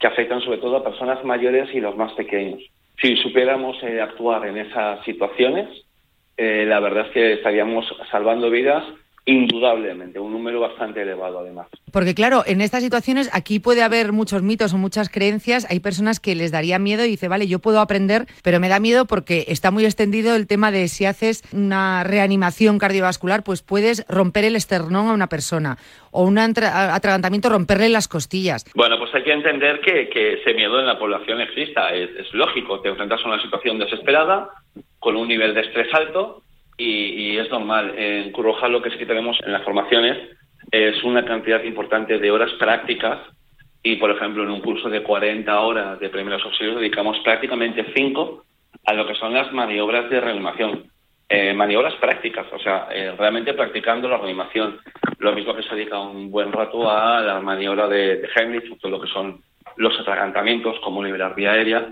[0.00, 2.60] que afectan sobre todo a personas mayores y los más pequeños.
[3.00, 5.68] Si supiéramos eh, actuar en esas situaciones,
[6.36, 8.84] eh, la verdad es que estaríamos salvando vidas
[9.24, 11.68] Indudablemente, un número bastante elevado además.
[11.92, 15.64] Porque claro, en estas situaciones aquí puede haber muchos mitos o muchas creencias.
[15.70, 18.80] Hay personas que les daría miedo y dice, vale, yo puedo aprender, pero me da
[18.80, 24.04] miedo porque está muy extendido el tema de si haces una reanimación cardiovascular, pues puedes
[24.08, 25.78] romper el esternón a una persona
[26.10, 28.64] o un atragantamiento, romperle las costillas.
[28.74, 31.94] Bueno, pues hay que entender que, ese miedo en la población exista.
[31.94, 34.50] Es, es lógico, te enfrentas a una situación desesperada,
[34.98, 36.42] con un nivel de estrés alto
[36.76, 37.94] y, es normal.
[37.96, 40.18] En Curroja lo que sí que tenemos en las formaciones
[40.70, 43.18] es una cantidad importante de horas prácticas
[43.82, 48.44] y, por ejemplo, en un curso de 40 horas de primeros auxilios dedicamos prácticamente 5
[48.86, 50.84] a lo que son las maniobras de reanimación.
[51.28, 54.78] Eh, maniobras prácticas, o sea, eh, realmente practicando la reanimación.
[55.18, 58.92] Lo mismo que se dedica un buen rato a la maniobra de, de Heimlich, todo
[58.92, 59.40] lo que son
[59.76, 61.88] los atragantamientos, como liberar vía aérea.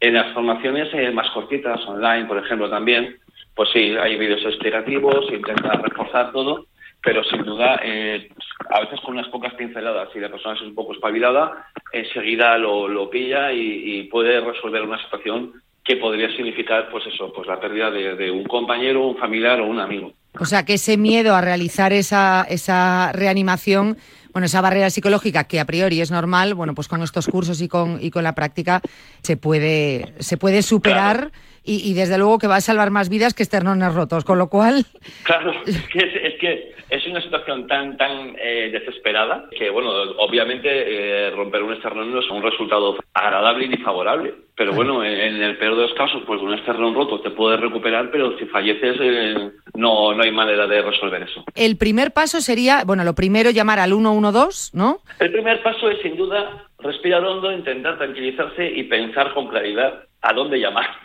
[0.00, 3.16] En las formaciones eh, más cortitas, online, por ejemplo, también,
[3.54, 6.66] pues sí, hay vídeos explicativos, intenta reforzar todo,
[7.02, 8.28] pero sin duda, eh,
[8.70, 12.88] a veces con unas pocas pinceladas, si la persona es un poco espabilada, enseguida lo,
[12.88, 15.52] lo pilla y, puede resolver una situación
[15.84, 19.80] que podría significar, pues eso, pues la pérdida de, un compañero, un familiar o un
[19.80, 20.12] amigo.
[20.38, 23.98] O sea, que ese miedo a realizar esa, esa reanimación
[24.32, 27.68] bueno, esa barrera psicológica que a priori es normal, bueno, pues con estos cursos y
[27.68, 28.80] con, y con la práctica
[29.22, 31.30] se puede, se puede superar
[31.64, 34.84] y, desde luego que va a salvar más vidas que esternones rotos, con lo cual...
[35.24, 41.62] Claro, es que es, una situación tan tan eh, desesperada que, bueno, obviamente eh, romper
[41.62, 45.82] un esternón no es un resultado agradable ni favorable, pero bueno, en, el peor de
[45.82, 50.22] los casos, pues un esternón roto te puedes recuperar, pero si falleces eh, no, no
[50.22, 51.44] hay manera de resolver eso.
[51.54, 54.98] El primer paso sería, bueno, lo primero llamar al 112, ¿no?
[55.20, 60.32] El primer paso es sin duda respirar hondo, intentar tranquilizarse y pensar con claridad a
[60.32, 61.03] dónde llamar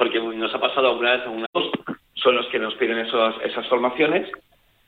[0.00, 1.46] porque nos ha pasado alguna vez, alguna
[2.14, 4.30] son los que nos piden esas, formaciones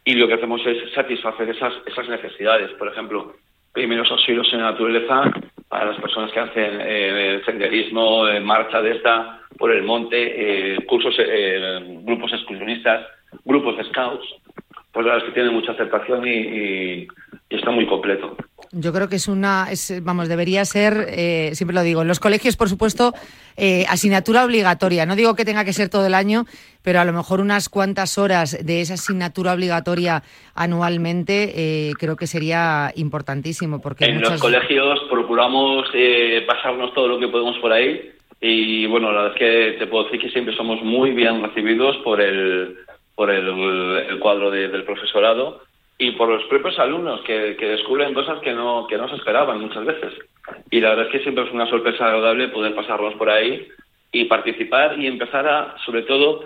[0.06, 2.70] y lo que hacemos es satisfacer esas, necesidades.
[2.78, 3.34] Por ejemplo,
[3.74, 5.30] primeros auxilios en la naturaleza
[5.68, 11.14] para las personas que hacen eh, senderismo, marcha de esta por el monte, eh, cursos,
[11.18, 13.06] eh, grupos excursionistas,
[13.44, 14.26] grupos de scouts,
[14.92, 17.06] pues las que tienen mucha aceptación y
[17.50, 18.34] está muy completo.
[18.72, 19.68] Yo creo que es una,
[20.00, 23.12] vamos, debería ser, eh, siempre lo digo, en los colegios, por supuesto,
[23.58, 25.04] eh, asignatura obligatoria.
[25.04, 26.46] No digo que tenga que ser todo el año,
[26.82, 30.22] pero a lo mejor unas cuantas horas de esa asignatura obligatoria
[30.54, 33.82] anualmente eh, creo que sería importantísimo.
[33.82, 35.86] Porque en los colegios procuramos
[36.46, 38.10] pasarnos todo lo que podemos por ahí
[38.40, 41.96] y bueno, la verdad es que te puedo decir que siempre somos muy bien recibidos
[41.98, 42.76] por el,
[43.14, 45.60] por el, cuadro del profesorado
[45.98, 49.84] y por los propios alumnos que, descubren cosas que no, que no se esperaban muchas
[49.84, 50.12] veces.
[50.70, 53.68] Y la verdad es que siempre es una sorpresa agradable poder pasarnos por ahí
[54.10, 56.44] y participar y empezar a, sobre todo,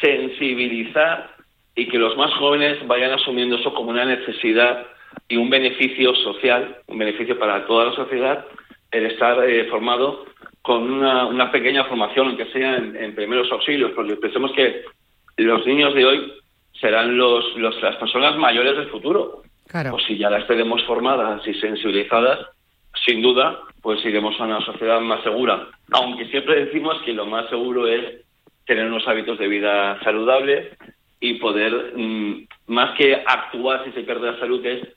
[0.00, 1.34] sensibilizar
[1.74, 4.86] y que los más jóvenes vayan asumiendo eso como una necesidad
[5.28, 8.46] y un beneficio social, un beneficio para toda la sociedad,
[8.90, 10.26] el estar eh, formado
[10.60, 14.84] con una, una, pequeña formación, aunque sea en, en primeros auxilios, porque pensemos que
[15.38, 16.32] los niños de hoy
[16.80, 19.42] serán los, las personas mayores del futuro.
[19.66, 19.92] Claro.
[19.92, 22.40] Pues si ya las tenemos formadas y sensibilizadas,
[23.06, 25.68] sin duda, pues iremos a una sociedad más segura.
[25.92, 28.22] Aunque siempre decimos que lo más seguro es
[28.66, 30.76] tener unos hábitos de vida saludables
[31.20, 34.88] y poder, mm, más que actuar si se pierde la salud, es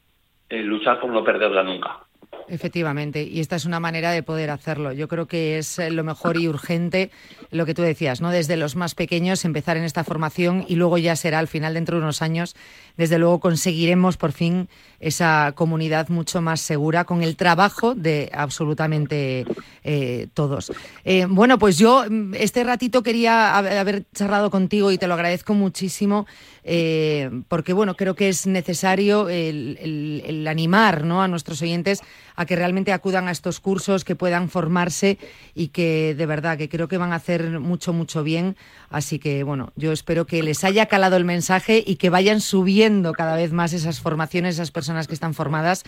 [0.49, 2.05] eh, luchar por no perderla nunca.
[2.48, 4.92] Efectivamente, y esta es una manera de poder hacerlo.
[4.92, 7.10] Yo creo que es lo mejor y urgente
[7.50, 8.30] lo que tú decías, ¿no?
[8.30, 11.98] Desde los más pequeños empezar en esta formación y luego ya será al final dentro
[11.98, 12.56] de unos años,
[12.98, 14.70] desde luego conseguiremos por fin
[15.00, 19.46] esa comunidad mucho más segura con el trabajo de absolutamente
[19.84, 20.72] eh, todos.
[21.04, 25.56] Eh, bueno, pues yo mm, este ratito quería haber charlado contigo y te lo agradezco
[25.56, 26.28] muchísimo
[26.68, 31.22] eh, porque bueno, creo que es necesario el, animar ¿no?
[31.22, 32.01] a nuestros oyentes
[32.36, 35.20] a que realmente acudan a estos cursos, que puedan formarse
[35.53, 38.57] y que de verdad que creo que van a hacer mucho, mucho bien.
[38.89, 43.13] Así que bueno, yo espero que les haya calado el mensaje y que vayan subiendo
[43.13, 45.84] cada vez más esas formaciones, esas personas que están formadas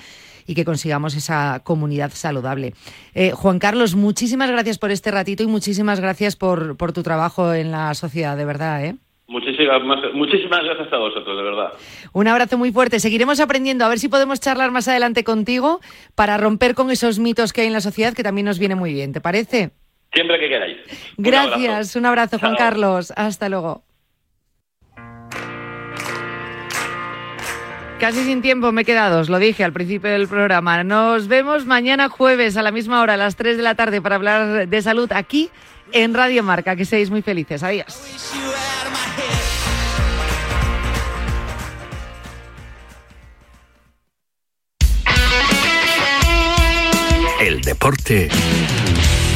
[0.46, 2.76] y que consigamos esa comunidad saludable.
[3.16, 7.52] Eh, Juan Carlos, muchísimas gracias por este ratito y muchísimas gracias por, por tu trabajo
[7.54, 8.86] en la sociedad, de verdad.
[8.86, 8.96] ¿eh?
[9.30, 9.82] Muchísimas,
[10.14, 11.74] muchísimas gracias a vosotros, de verdad.
[12.14, 13.00] Un abrazo muy fuerte.
[13.02, 13.84] Seguiremos aprendiendo.
[13.84, 15.82] A ver si podemos charlar más adelante contigo
[16.16, 18.94] para romper con esos mitos que hay en la sociedad, que también nos viene muy
[18.94, 19.12] bien.
[19.12, 19.72] ¿Te parece?
[20.14, 20.78] Siempre que queráis.
[21.18, 21.98] Gracias.
[21.98, 23.12] Un abrazo, Juan Carlos.
[23.18, 23.84] Hasta luego.
[28.00, 30.84] Casi sin tiempo me he quedado, os lo dije al principio del programa.
[30.84, 34.16] Nos vemos mañana jueves a la misma hora, a las 3 de la tarde, para
[34.16, 35.50] hablar de salud aquí
[35.92, 36.76] en Radio Marca.
[36.76, 37.64] Que seáis muy felices.
[37.64, 38.34] Adiós.
[47.40, 48.30] El deporte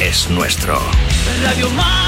[0.00, 0.78] es nuestro.
[1.42, 2.02] Radio Marca.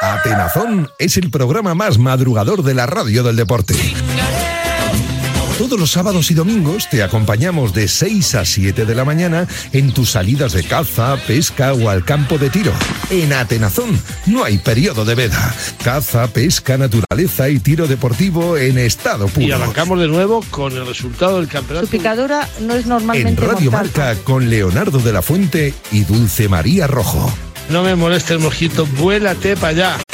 [0.00, 3.74] Atenazón es el programa más madrugador de la radio del deporte.
[5.58, 9.90] Todos los sábados y domingos te acompañamos de 6 a 7 de la mañana en
[9.90, 12.72] tus salidas de caza, pesca o al campo de tiro.
[13.08, 15.54] En Atenazón no hay periodo de veda.
[15.82, 19.46] Caza, pesca, naturaleza y tiro deportivo en estado puro.
[19.46, 21.86] Y arrancamos de nuevo con el resultado del campeonato.
[21.86, 23.90] Su picadura no es normalmente En Radio mortal.
[23.96, 27.32] Marca con Leonardo de la Fuente y Dulce María Rojo.
[27.70, 30.05] No me moleste el mosquito, vuélate para allá.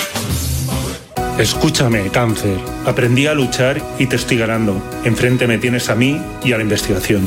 [1.39, 2.59] Escúchame, cáncer.
[2.85, 4.83] Aprendí a luchar y te estoy ganando.
[5.05, 7.27] Enfrente me tienes a mí y a la investigación.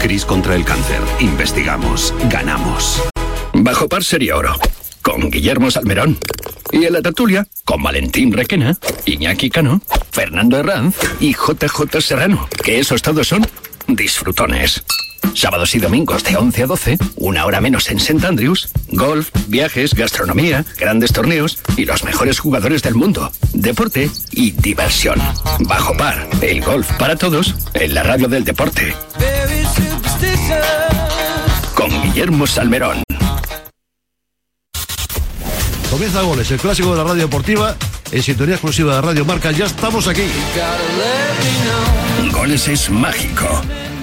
[0.00, 1.00] Cris contra el cáncer.
[1.18, 2.14] Investigamos.
[2.28, 3.02] Ganamos.
[3.54, 4.54] Bajo par sería oro.
[5.00, 6.18] Con Guillermo Salmerón.
[6.70, 8.76] Y en la tertulia, con Valentín Requena,
[9.06, 9.80] Iñaki Cano,
[10.10, 12.48] Fernando Herranz y JJ Serrano.
[12.62, 13.46] Que esos todos son
[13.86, 14.84] disfrutones.
[15.38, 18.26] Sábados y domingos de 11 a 12, una hora menos en St.
[18.26, 25.20] Andrews, golf, viajes, gastronomía, grandes torneos y los mejores jugadores del mundo, deporte y diversión.
[25.60, 28.96] Bajo par, el golf para todos en la radio del deporte.
[31.76, 33.04] Con Guillermo Salmerón.
[35.88, 37.76] Comienza Goles, el clásico de la radio deportiva,
[38.10, 39.52] en sintonía exclusiva de Radio Marca.
[39.52, 40.24] Ya estamos aquí.
[42.32, 43.62] Goles es mágico.